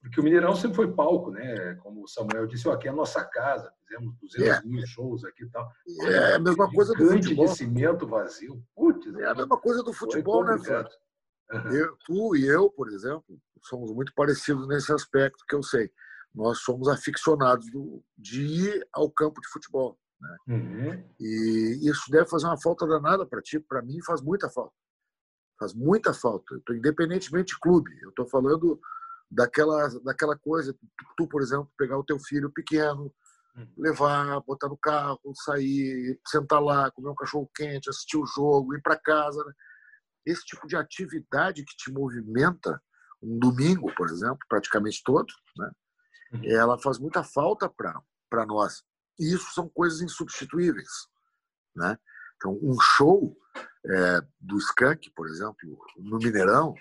Porque 0.00 0.20
o 0.20 0.24
Mineirão 0.24 0.54
sempre 0.54 0.76
foi 0.76 0.92
palco, 0.92 1.30
né? 1.30 1.74
Como 1.82 2.04
o 2.04 2.08
Samuel 2.08 2.46
disse, 2.46 2.68
aqui 2.68 2.86
é 2.86 2.90
a 2.90 2.94
nossa 2.94 3.24
casa, 3.24 3.72
fizemos 3.86 4.14
200 4.20 4.48
é. 4.48 4.62
mil 4.64 4.86
shows 4.86 5.24
aqui 5.24 5.44
e 5.44 5.50
tal. 5.50 5.68
É 6.02 6.34
a 6.34 6.38
mesma 6.38 6.70
coisa 6.70 6.94
do 6.94 7.06
futebol. 7.06 7.46
de 7.46 7.56
cimento 7.56 8.06
vazio. 8.06 8.62
Putz, 8.74 9.14
é 9.16 9.26
a 9.26 9.34
mesma 9.34 9.58
coisa 9.58 9.82
do 9.82 9.92
futebol, 9.92 10.44
né, 10.44 10.56
Fred? 10.58 10.88
Eu, 11.72 11.96
tu 12.04 12.36
e 12.36 12.46
eu, 12.46 12.70
por 12.70 12.88
exemplo, 12.88 13.40
somos 13.62 13.92
muito 13.92 14.12
parecidos 14.14 14.66
nesse 14.68 14.92
aspecto 14.92 15.44
que 15.48 15.54
eu 15.54 15.62
sei. 15.62 15.90
Nós 16.34 16.58
somos 16.58 16.88
aficionados 16.88 17.70
do, 17.70 18.02
de 18.16 18.42
ir 18.42 18.88
ao 18.92 19.10
campo 19.10 19.40
de 19.40 19.48
futebol. 19.48 19.98
Né? 20.20 20.36
Uhum. 20.48 21.04
E 21.20 21.88
isso 21.88 22.10
deve 22.10 22.28
fazer 22.28 22.46
uma 22.46 22.60
falta 22.60 22.86
danada 22.86 23.26
para 23.26 23.42
ti, 23.42 23.58
para 23.60 23.82
mim 23.82 24.02
faz 24.04 24.20
muita 24.20 24.48
falta. 24.48 24.74
Faz 25.58 25.74
muita 25.74 26.12
falta. 26.12 26.54
Eu 26.54 26.60
tô, 26.60 26.74
independentemente 26.74 27.54
de 27.54 27.60
clube, 27.60 27.90
eu 28.02 28.10
estou 28.10 28.26
falando 28.26 28.80
daquela, 29.30 29.88
daquela 30.04 30.36
coisa, 30.36 30.76
tu, 31.16 31.26
por 31.26 31.42
exemplo, 31.42 31.70
pegar 31.76 31.98
o 31.98 32.04
teu 32.04 32.18
filho 32.18 32.50
pequeno, 32.52 33.12
uhum. 33.56 33.72
levar, 33.76 34.40
botar 34.40 34.68
no 34.68 34.76
carro, 34.76 35.20
sair, 35.44 36.18
sentar 36.26 36.62
lá, 36.62 36.90
comer 36.90 37.08
um 37.10 37.14
cachorro 37.14 37.50
quente, 37.54 37.90
assistir 37.90 38.16
o 38.16 38.26
jogo, 38.26 38.74
ir 38.74 38.82
para 38.82 38.98
casa. 38.98 39.42
Né? 39.44 39.52
esse 40.30 40.44
tipo 40.44 40.66
de 40.66 40.76
atividade 40.76 41.64
que 41.64 41.76
te 41.76 41.90
movimenta, 41.90 42.80
um 43.22 43.38
domingo, 43.38 43.92
por 43.94 44.08
exemplo, 44.08 44.38
praticamente 44.48 45.02
todo, 45.04 45.32
né? 45.56 45.70
Uhum. 46.32 46.40
ela 46.44 46.78
faz 46.78 46.98
muita 46.98 47.24
falta 47.24 47.68
para 47.68 48.46
nós. 48.46 48.84
E 49.18 49.32
isso 49.32 49.52
são 49.54 49.68
coisas 49.68 50.02
insubstituíveis. 50.02 50.88
Né? 51.74 51.98
Então, 52.36 52.58
um 52.62 52.78
show 52.80 53.36
é, 53.86 54.20
do 54.38 54.58
Skank, 54.58 55.10
por 55.12 55.26
exemplo, 55.26 55.56
no 55.96 56.18
Mineirão, 56.18 56.74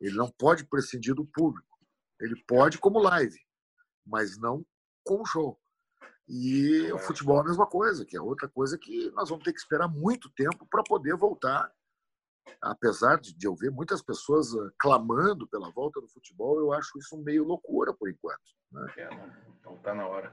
ele 0.00 0.16
não 0.16 0.30
pode 0.30 0.64
prescindir 0.64 1.14
do 1.14 1.24
público. 1.24 1.66
Ele 2.20 2.34
pode 2.46 2.78
como 2.78 2.98
live, 2.98 3.38
mas 4.04 4.36
não 4.38 4.66
com 5.04 5.24
show. 5.24 5.58
E 6.28 6.92
o 6.92 6.98
futebol 6.98 7.38
é 7.38 7.40
a 7.40 7.44
mesma 7.44 7.66
coisa, 7.66 8.04
que 8.04 8.16
é 8.16 8.20
outra 8.20 8.48
coisa 8.48 8.76
que 8.76 9.10
nós 9.12 9.30
vamos 9.30 9.44
ter 9.44 9.52
que 9.52 9.60
esperar 9.60 9.88
muito 9.88 10.28
tempo 10.30 10.66
para 10.70 10.82
poder 10.82 11.16
voltar. 11.16 11.72
Apesar 12.60 13.18
de, 13.20 13.34
eu 13.42 13.54
ver 13.54 13.70
muitas 13.70 14.02
pessoas 14.02 14.48
clamando 14.78 15.46
pela 15.48 15.70
volta 15.70 16.00
do 16.00 16.08
futebol, 16.08 16.58
eu 16.58 16.72
acho 16.72 16.98
isso 16.98 17.16
meio 17.22 17.44
loucura 17.44 17.92
por 17.92 18.08
enquanto. 18.10 18.38
Né? 18.72 18.92
É, 18.96 19.08
então 19.60 19.76
tá 19.78 19.94
na 19.94 20.06
hora. 20.06 20.32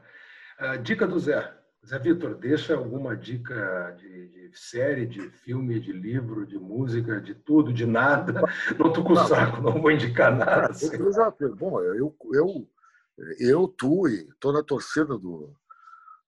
Uh, 0.60 0.78
dica 0.82 1.08
do 1.08 1.20
Zé. 1.20 1.54
Zé 1.86 2.00
Vitor, 2.00 2.36
deixa 2.36 2.76
alguma 2.76 3.16
dica 3.16 3.96
de, 4.00 4.50
de, 4.50 4.58
série, 4.58 5.06
de 5.06 5.30
filme, 5.30 5.80
de 5.80 5.92
livro, 5.92 6.46
de 6.46 6.58
música, 6.58 7.22
de 7.22 7.36
tudo, 7.36 7.72
de 7.72 7.86
nada. 7.86 8.42
Não 8.80 8.92
tô 8.92 9.04
com 9.04 9.14
o 9.14 9.28
saco, 9.28 9.62
não 9.62 9.80
vou 9.80 9.92
indicar 9.92 10.36
nada. 10.36 10.72
Assim. 10.72 10.90
Eu, 11.40 11.56
bom, 11.56 11.80
eu, 11.82 12.16
eu, 12.34 12.70
eu, 13.40 13.68
tu 13.68 14.08
e 14.08 14.28
toda 14.40 14.62
a 14.62 14.64
torcida 14.64 15.16
do, 15.18 15.56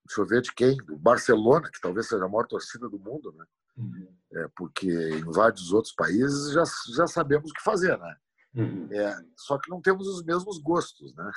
deixa 0.07 0.21
eu 0.21 0.25
ver 0.25 0.41
de 0.41 0.53
quem, 0.53 0.77
do 0.77 0.97
Barcelona, 0.97 1.69
que 1.69 1.81
talvez 1.81 2.07
seja 2.07 2.25
a 2.25 2.29
maior 2.29 2.47
torcida 2.47 2.89
do 2.89 2.97
mundo, 2.97 3.33
né? 3.33 3.45
Uhum. 3.77 4.07
É, 4.33 4.47
porque 4.55 4.89
em 4.89 5.31
vários 5.31 5.71
outros 5.71 5.93
países 5.93 6.51
já, 6.51 6.63
já 6.95 7.07
sabemos 7.07 7.51
o 7.51 7.53
que 7.53 7.63
fazer, 7.63 7.97
né? 7.97 8.15
Uhum. 8.55 8.87
É, 8.91 9.15
só 9.35 9.59
que 9.59 9.69
não 9.69 9.81
temos 9.81 10.07
os 10.07 10.23
mesmos 10.23 10.59
gostos, 10.59 11.13
né? 11.15 11.31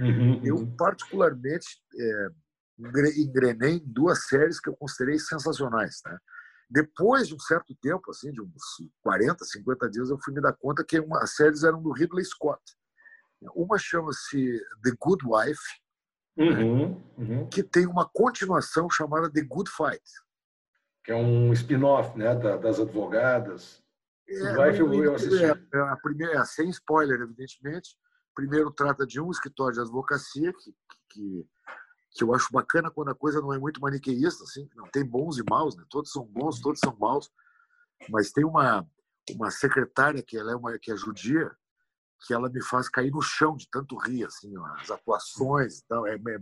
Uhum. 0.00 0.40
Eu, 0.44 0.66
particularmente, 0.76 1.66
é, 1.96 2.28
engrenei 3.16 3.74
em 3.74 3.84
duas 3.86 4.26
séries 4.26 4.58
que 4.58 4.68
eu 4.68 4.76
considerei 4.76 5.18
sensacionais, 5.18 6.00
né? 6.04 6.18
Depois 6.70 7.28
de 7.28 7.34
um 7.34 7.38
certo 7.38 7.74
tempo, 7.80 8.10
assim, 8.10 8.30
de 8.30 8.42
uns 8.42 8.52
40, 9.02 9.44
50 9.44 9.90
dias, 9.90 10.10
eu 10.10 10.18
fui 10.22 10.34
me 10.34 10.40
dar 10.40 10.52
conta 10.52 10.84
que 10.84 10.98
uma, 11.00 11.22
as 11.22 11.34
séries 11.34 11.64
eram 11.64 11.82
do 11.82 11.92
Ridley 11.92 12.24
Scott. 12.24 12.60
Uma 13.54 13.78
chama-se 13.78 14.60
The 14.82 14.92
Good 14.98 15.24
Wife, 15.24 15.62
uhum, 16.38 17.02
uhum. 17.16 17.48
que 17.48 17.62
tem 17.62 17.86
uma 17.86 18.08
continuação 18.08 18.88
chamada 18.88 19.30
The 19.30 19.42
Good 19.42 19.70
Fight. 19.70 20.02
Que 21.04 21.12
é 21.12 21.16
um 21.16 21.52
spin-off 21.52 22.16
né, 22.16 22.34
das 22.34 22.78
advogadas. 22.78 23.82
É, 24.28 24.54
Vai, 24.54 24.78
eu, 24.78 24.92
eu 24.92 25.14
é, 25.14 25.68
é, 25.74 25.80
a 25.80 25.96
primeira, 25.96 26.40
é, 26.40 26.44
sem 26.44 26.68
spoiler, 26.70 27.20
evidentemente. 27.20 27.96
Primeiro 28.34 28.70
trata 28.70 29.06
de 29.06 29.20
um 29.20 29.30
escritório 29.30 29.74
de 29.74 29.80
advocacia 29.80 30.52
que, 30.52 30.74
que, 31.10 31.46
que 32.12 32.24
eu 32.24 32.34
acho 32.34 32.52
bacana 32.52 32.90
quando 32.90 33.10
a 33.10 33.14
coisa 33.14 33.40
não 33.40 33.52
é 33.52 33.58
muito 33.58 33.80
maniqueísta, 33.80 34.44
assim, 34.44 34.68
não 34.76 34.86
tem 34.90 35.04
bons 35.04 35.38
e 35.38 35.42
maus, 35.48 35.76
né? 35.76 35.84
todos 35.88 36.12
são 36.12 36.24
bons, 36.24 36.60
todos 36.60 36.78
são 36.78 36.94
maus, 37.00 37.30
mas 38.10 38.30
tem 38.30 38.44
uma, 38.44 38.86
uma 39.34 39.50
secretária 39.50 40.22
que 40.22 40.36
ela 40.36 40.52
é 40.52 40.54
uma 40.54 40.78
que 40.78 40.92
é 40.92 40.96
judia 40.96 41.50
que 42.26 42.34
ela 42.34 42.48
me 42.48 42.62
faz 42.62 42.88
cair 42.88 43.10
no 43.10 43.22
chão 43.22 43.56
de 43.56 43.68
tanto 43.70 43.96
rir, 43.96 44.24
assim, 44.24 44.52
as 44.78 44.90
atuações, 44.90 45.82
então 45.84 46.06
é, 46.06 46.14
é 46.14 46.38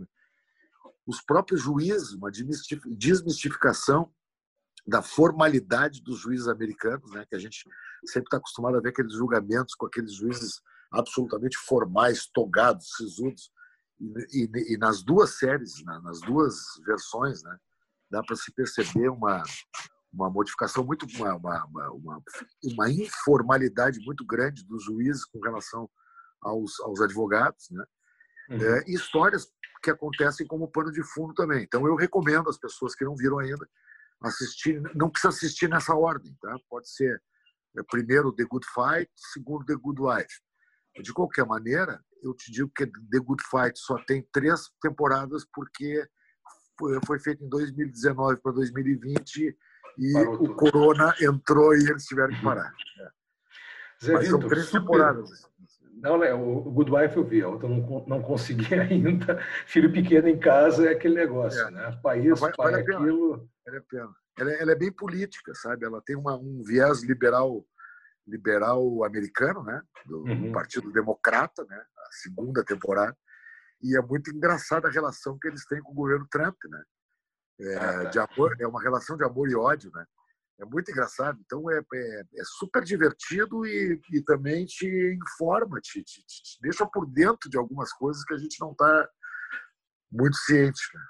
os 1.07 1.21
próprios 1.21 1.63
juízes, 1.63 2.13
uma 2.13 2.31
desmistificação 2.31 4.13
da 4.87 5.03
formalidade 5.03 6.03
dos 6.03 6.19
juízes 6.19 6.49
americanos, 6.49 7.11
né, 7.13 7.25
que 7.29 7.35
a 7.35 7.39
gente 7.39 7.65
sempre 8.05 8.27
está 8.27 8.37
acostumado 8.37 8.77
a 8.77 8.81
ver 8.81 8.91
aqueles 8.91 9.13
julgamentos 9.13 9.75
com 9.75 9.87
aqueles 9.87 10.15
juízes 10.15 10.61
absolutamente 10.93 11.57
formais, 11.59 12.27
togados, 12.33 12.91
sisudos, 12.97 13.51
e, 14.01 14.45
e, 14.45 14.75
e 14.75 14.79
nas 14.79 15.03
duas 15.03 15.39
séries, 15.39 15.83
nas 15.85 16.21
duas 16.21 16.57
versões, 16.85 17.43
né, 17.43 17.57
dá 18.11 18.23
para 18.23 18.37
se 18.37 18.53
perceber 18.53 19.09
uma 19.09 19.43
uma 20.17 20.31
modificação 20.31 20.83
muito 20.85 21.07
uma, 21.17 21.35
uma, 21.35 21.67
uma, 21.93 22.23
uma, 22.65 22.91
informalidade 22.91 24.01
muito 24.01 24.25
grande 24.25 24.65
dos 24.65 24.83
juízes 24.83 25.25
com 25.27 25.39
relação 25.41 25.89
aos, 26.41 26.81
aos 26.81 27.01
advogados, 27.01 27.69
né? 27.71 27.85
Uhum. 28.49 28.63
É, 28.63 28.85
e 28.87 28.95
histórias 28.95 29.49
que 29.83 29.91
acontecem 29.91 30.47
como 30.47 30.71
pano 30.71 30.91
de 30.91 31.03
fundo 31.03 31.35
também. 31.35 31.63
Então 31.63 31.87
eu 31.87 31.97
recomendo 31.97 32.49
às 32.49 32.59
pessoas 32.59 32.95
que 32.95 33.05
não 33.05 33.15
viram 33.15 33.39
ainda 33.39 33.69
assistir. 34.23 34.81
Não 34.95 35.11
precisa 35.11 35.29
assistir 35.29 35.69
nessa 35.69 35.95
ordem, 35.95 36.35
tá? 36.41 36.57
Pode 36.69 36.89
ser 36.89 37.21
é, 37.77 37.83
primeiro 37.91 38.33
The 38.33 38.45
Good 38.45 38.67
Fight, 38.67 39.11
segundo 39.33 39.65
The 39.67 39.75
Good 39.75 40.01
Wife. 40.01 40.41
De 41.03 41.13
qualquer 41.13 41.45
maneira, 41.45 42.03
eu 42.23 42.35
te 42.35 42.51
digo 42.51 42.71
que 42.75 42.87
The 42.87 43.19
Good 43.19 43.43
Fight 43.51 43.79
só 43.79 43.99
tem 44.07 44.27
três 44.33 44.71
temporadas 44.81 45.45
porque 45.53 46.09
foi, 46.79 46.99
foi 47.07 47.19
feito 47.19 47.45
em 47.45 47.49
2019 47.49 48.39
para 48.39 48.53
2020 48.53 49.57
e 49.99 50.13
Parou 50.13 50.35
o 50.35 50.39
tudo. 50.39 50.55
Corona 50.55 51.15
entrou 51.21 51.75
e 51.75 51.89
eles 51.89 52.05
tiveram 52.05 52.35
que 52.35 52.43
parar. 52.43 52.73
É. 53.01 53.09
Zé 54.05 54.13
Mas 54.13 54.29
são 54.29 54.39
três 54.41 54.67
super... 54.67 54.81
temporadas. 54.81 55.31
Não, 55.95 56.19
né, 56.19 56.33
o 56.35 56.61
Good 56.61 56.91
Wife 56.91 57.17
eu 57.17 57.25
vi, 57.25 57.43
a 57.43 57.49
outra 57.49 57.69
não, 57.69 58.05
não 58.07 58.23
consegui 58.23 58.75
ainda. 58.79 59.41
Filho 59.67 59.91
pequeno 59.91 60.29
em 60.29 60.39
casa 60.39 60.89
é 60.89 60.93
aquele 60.93 61.15
negócio, 61.15 61.61
é. 61.61 61.71
né? 61.71 61.99
País, 62.03 62.39
vale, 62.39 62.55
pai, 62.55 62.71
vale 62.73 62.83
aquilo. 62.83 63.49
Vale 63.65 63.79
a 63.79 63.83
pena. 63.89 64.15
Ela, 64.39 64.53
é, 64.53 64.63
ela, 64.63 64.73
é 64.73 64.77
bem 64.77 64.93
política, 64.93 65.55
sabe? 65.55 65.87
Ela 65.87 66.03
tem 66.05 66.15
uma, 66.15 66.37
um 66.37 66.63
viés 66.63 67.03
liberal 67.03 67.65
liberal 68.27 69.05
americano, 69.05 69.63
né? 69.63 69.81
Do 70.05 70.23
uhum. 70.25 70.53
Partido 70.53 70.93
Democrata, 70.93 71.65
né? 71.65 71.77
A 71.77 72.13
segunda 72.13 72.65
temporada. 72.65 73.17
E 73.83 73.97
é 73.97 74.03
muito 74.03 74.31
engraçada 74.31 74.89
a 74.89 74.91
relação 74.91 75.39
que 75.39 75.49
eles 75.49 75.65
têm 75.67 75.81
com 75.81 75.93
o 75.93 75.95
governo 75.95 76.27
Trump, 76.29 76.57
né? 76.69 76.83
É, 77.61 78.05
de 78.07 78.19
amor, 78.19 78.57
é 78.61 78.67
uma 78.67 78.83
relação 78.83 79.17
de 79.17 79.25
amor 79.25 79.49
e 79.49 79.55
ódio, 79.55 79.91
né? 79.95 80.05
É 80.59 80.65
muito 80.65 80.91
engraçado. 80.91 81.39
Então 81.45 81.71
é, 81.71 81.79
é, 81.79 82.21
é 82.21 82.43
super 82.59 82.83
divertido 82.83 83.67
e, 83.67 84.01
e, 84.13 84.23
também 84.23 84.65
te 84.65 84.87
informa, 85.23 85.81
te, 85.81 86.03
te, 86.03 86.25
te, 86.27 86.59
deixa 86.63 86.87
por 86.87 87.07
dentro 87.07 87.51
de 87.51 87.59
algumas 87.59 87.93
coisas 87.93 88.25
que 88.25 88.33
a 88.33 88.39
gente 88.39 88.59
não 88.61 88.73
está 88.73 89.09
muito 90.11 90.37
ciente. 90.37 90.81
Né? 90.95 91.01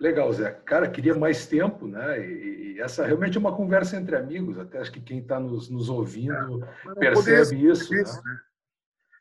Legal, 0.00 0.32
Zé. 0.32 0.50
Cara, 0.64 0.90
queria 0.90 1.14
mais 1.14 1.46
tempo, 1.46 1.86
né? 1.86 2.18
E, 2.20 2.74
e, 2.74 2.80
essa 2.80 3.04
realmente 3.04 3.36
é 3.36 3.40
uma 3.40 3.54
conversa 3.54 3.96
entre 3.96 4.16
amigos. 4.16 4.58
Até 4.58 4.78
acho 4.78 4.92
que 4.92 5.00
quem 5.00 5.18
está 5.18 5.38
nos, 5.38 5.68
nos, 5.68 5.88
ouvindo 5.88 6.64
é, 6.64 6.98
percebe 6.98 7.68
isso. 7.68 7.92
Né? 7.92 8.02
né? 8.02 8.40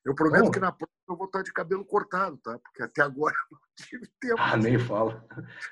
Eu 0.05 0.15
prometo 0.15 0.45
Bom, 0.45 0.51
que 0.51 0.59
na 0.59 0.71
próxima 0.71 0.94
eu 1.07 1.15
vou 1.15 1.27
estar 1.27 1.43
de 1.43 1.53
cabelo 1.53 1.85
cortado, 1.85 2.37
tá? 2.37 2.57
Porque 2.59 2.83
até 2.83 3.01
agora 3.01 3.35
eu 3.51 3.57
não 3.57 3.87
tive 3.87 4.07
tempo. 4.19 4.35
Ah, 4.39 4.57
nem 4.57 4.79
fala. 4.79 5.25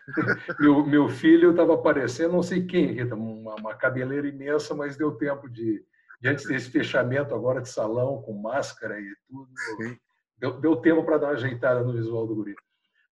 meu, 0.59 0.85
meu 0.85 1.09
filho 1.09 1.51
estava 1.51 1.73
aparecendo, 1.73 2.33
não 2.33 2.43
sei 2.43 2.65
quem, 2.65 3.01
uma, 3.11 3.55
uma 3.55 3.75
cabeleira 3.75 4.27
imensa, 4.27 4.75
mas 4.75 4.97
deu 4.97 5.11
tempo 5.13 5.49
de, 5.49 5.83
diante 6.21 6.47
desse 6.47 6.69
fechamento 6.69 7.33
agora 7.33 7.61
de 7.61 7.69
salão, 7.69 8.21
com 8.21 8.33
máscara 8.33 8.99
e 8.99 9.15
tudo, 9.27 9.49
deu, 10.37 10.59
deu 10.59 10.75
tempo 10.77 11.03
para 11.03 11.17
dar 11.17 11.27
uma 11.27 11.33
ajeitada 11.33 11.83
no 11.83 11.93
visual 11.93 12.27
do 12.27 12.35
guri. 12.35 12.55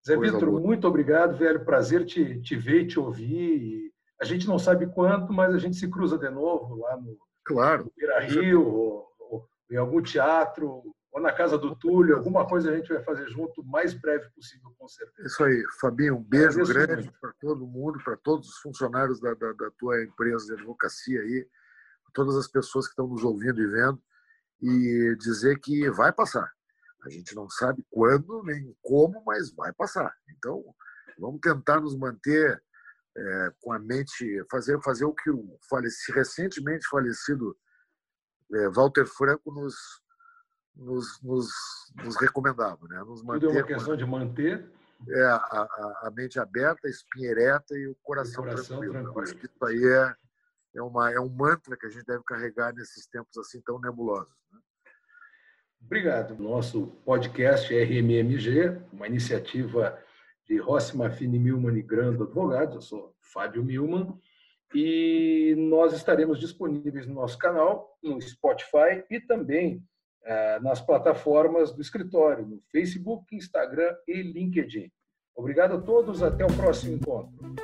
Zé 0.07 0.17
Vitor, 0.17 0.51
muito 0.61 0.87
obrigado, 0.87 1.37
velho. 1.37 1.65
Prazer 1.65 2.05
te, 2.05 2.41
te 2.41 2.57
ver 2.57 2.83
e 2.83 2.87
te 2.87 2.99
ouvir. 2.99 3.93
A 4.21 4.25
gente 4.25 4.47
não 4.47 4.59
sabe 4.59 4.87
quanto, 4.87 5.33
mas 5.33 5.55
a 5.55 5.59
gente 5.59 5.77
se 5.77 5.89
cruza 5.89 6.19
de 6.19 6.31
novo 6.31 6.77
lá 6.77 6.97
no, 6.97 7.19
claro. 7.45 7.85
no 7.85 7.93
Beira 7.97 8.21
Rio, 8.21 8.67
ou, 8.67 9.09
ou, 9.19 9.49
em 9.71 9.77
algum 9.77 10.01
teatro, 10.03 10.83
ou 11.13 11.21
na 11.21 11.33
casa 11.33 11.59
do 11.59 11.75
Túlio, 11.75 12.17
alguma 12.17 12.47
coisa 12.47 12.71
a 12.71 12.77
gente 12.77 12.93
vai 12.93 13.03
fazer 13.03 13.29
junto 13.29 13.61
o 13.61 13.67
mais 13.67 13.93
breve 13.95 14.29
possível, 14.31 14.73
com 14.79 14.87
certeza. 14.87 15.27
Isso 15.27 15.43
aí, 15.43 15.65
Fabinho, 15.81 16.17
um 16.17 16.23
beijo 16.23 16.65
grande 16.65 17.13
para 17.21 17.33
todo 17.41 17.67
mundo, 17.67 17.99
para 18.05 18.17
todos 18.17 18.49
os 18.49 18.59
funcionários 18.59 19.21
da, 19.21 19.35
da, 19.35 19.53
da, 19.53 19.71
tua 19.77 20.03
empresa 20.05 20.47
de 20.47 20.53
advocacia 20.53 21.21
aí, 21.21 21.49
todas 22.15 22.37
as 22.37 22.47
pessoas 22.47 22.87
que 22.87 22.93
estão 22.93 23.09
nos 23.09 23.25
ouvindo 23.25 23.61
e 23.61 23.67
vendo, 23.67 24.01
e 24.63 25.17
dizer 25.19 25.59
que 25.59 25.91
vai 25.91 26.13
passar. 26.13 26.49
A 27.05 27.11
gente 27.11 27.35
não 27.35 27.49
sabe 27.49 27.85
quando 27.91 28.43
nem 28.45 28.77
como, 28.83 29.23
mas 29.25 29.53
vai 29.55 29.73
passar. 29.73 30.15
Então, 30.37 30.63
vamos 31.19 31.41
tentar 31.41 31.81
nos 31.81 31.97
manter 31.97 32.63
é, 33.17 33.53
com 33.61 33.73
a 33.73 33.79
mente, 33.79 34.45
fazer, 34.51 34.81
fazer 34.83 35.05
o 35.05 35.15
que 35.15 35.31
o 35.31 35.59
faleci, 35.69 36.13
recentemente 36.13 36.87
falecido 36.89 37.57
é, 38.53 38.69
Walter 38.69 39.07
Franco 39.07 39.53
nos 39.53 39.75
nos, 40.77 41.21
nos, 41.23 41.49
nos 42.03 42.17
recomendava. 42.17 42.79
Né? 42.89 42.99
Nos 43.01 43.23
manter 43.23 43.47
Tudo 43.47 43.59
é 43.59 43.63
uma 43.63 43.67
questão 43.67 43.97
de 43.97 44.07
manter 44.07 44.71
é, 45.09 45.23
a, 45.23 45.37
a, 45.37 46.01
a, 46.07 46.11
mente 46.15 46.39
aberta, 46.39 46.87
a 46.87 46.91
espinha 46.91 47.31
ereta 47.31 47.75
e 47.75 47.87
o 47.89 47.97
coração, 48.03 48.45
o 48.45 48.47
coração 48.47 48.79
tranquilo. 48.79 48.93
tranquilo. 48.93 49.21
acho 49.21 49.35
que 49.37 49.47
isso 49.47 49.65
aí 49.65 49.85
é, 49.85 50.15
é, 50.77 50.83
uma, 50.83 51.11
é 51.11 51.21
um 51.21 51.29
mantra 51.29 51.77
que 51.77 51.87
a 51.87 51.91
gente 51.91 52.05
deve 52.05 52.23
carregar 52.25 52.75
nesses 52.75 53.07
tempos 53.07 53.37
assim 53.39 53.61
tão 53.61 53.81
nebulosos. 53.81 54.33
Né? 54.53 54.59
Obrigado. 55.83 56.37
Nosso 56.37 56.87
podcast 57.05 57.73
RMMG, 57.73 58.81
uma 58.93 59.07
iniciativa 59.07 59.99
de 60.47 60.59
Rossi 60.59 60.97
Mafini 60.97 61.39
Milman 61.39 61.79
e 61.79 61.83
Grando 61.83 62.25
Advogados. 62.25 62.75
Eu 62.75 62.83
sou 62.83 63.17
Fábio 63.21 63.65
Milman 63.65 64.19
e 64.75 65.55
nós 65.57 65.93
estaremos 65.95 66.39
disponíveis 66.39 67.07
no 67.07 67.15
nosso 67.15 67.39
canal, 67.39 67.99
no 68.03 68.21
Spotify 68.21 69.05
e 69.11 69.21
também 69.21 69.83
nas 70.63 70.81
plataformas 70.81 71.73
do 71.73 71.81
escritório, 71.81 72.47
no 72.47 72.61
Facebook, 72.71 73.35
Instagram 73.35 73.95
e 74.07 74.23
LinkedIn. 74.23 74.91
Obrigado 75.35 75.77
a 75.77 75.81
todos, 75.81 76.23
até 76.23 76.45
o 76.45 76.55
próximo 76.55 76.95
encontro. 76.95 77.55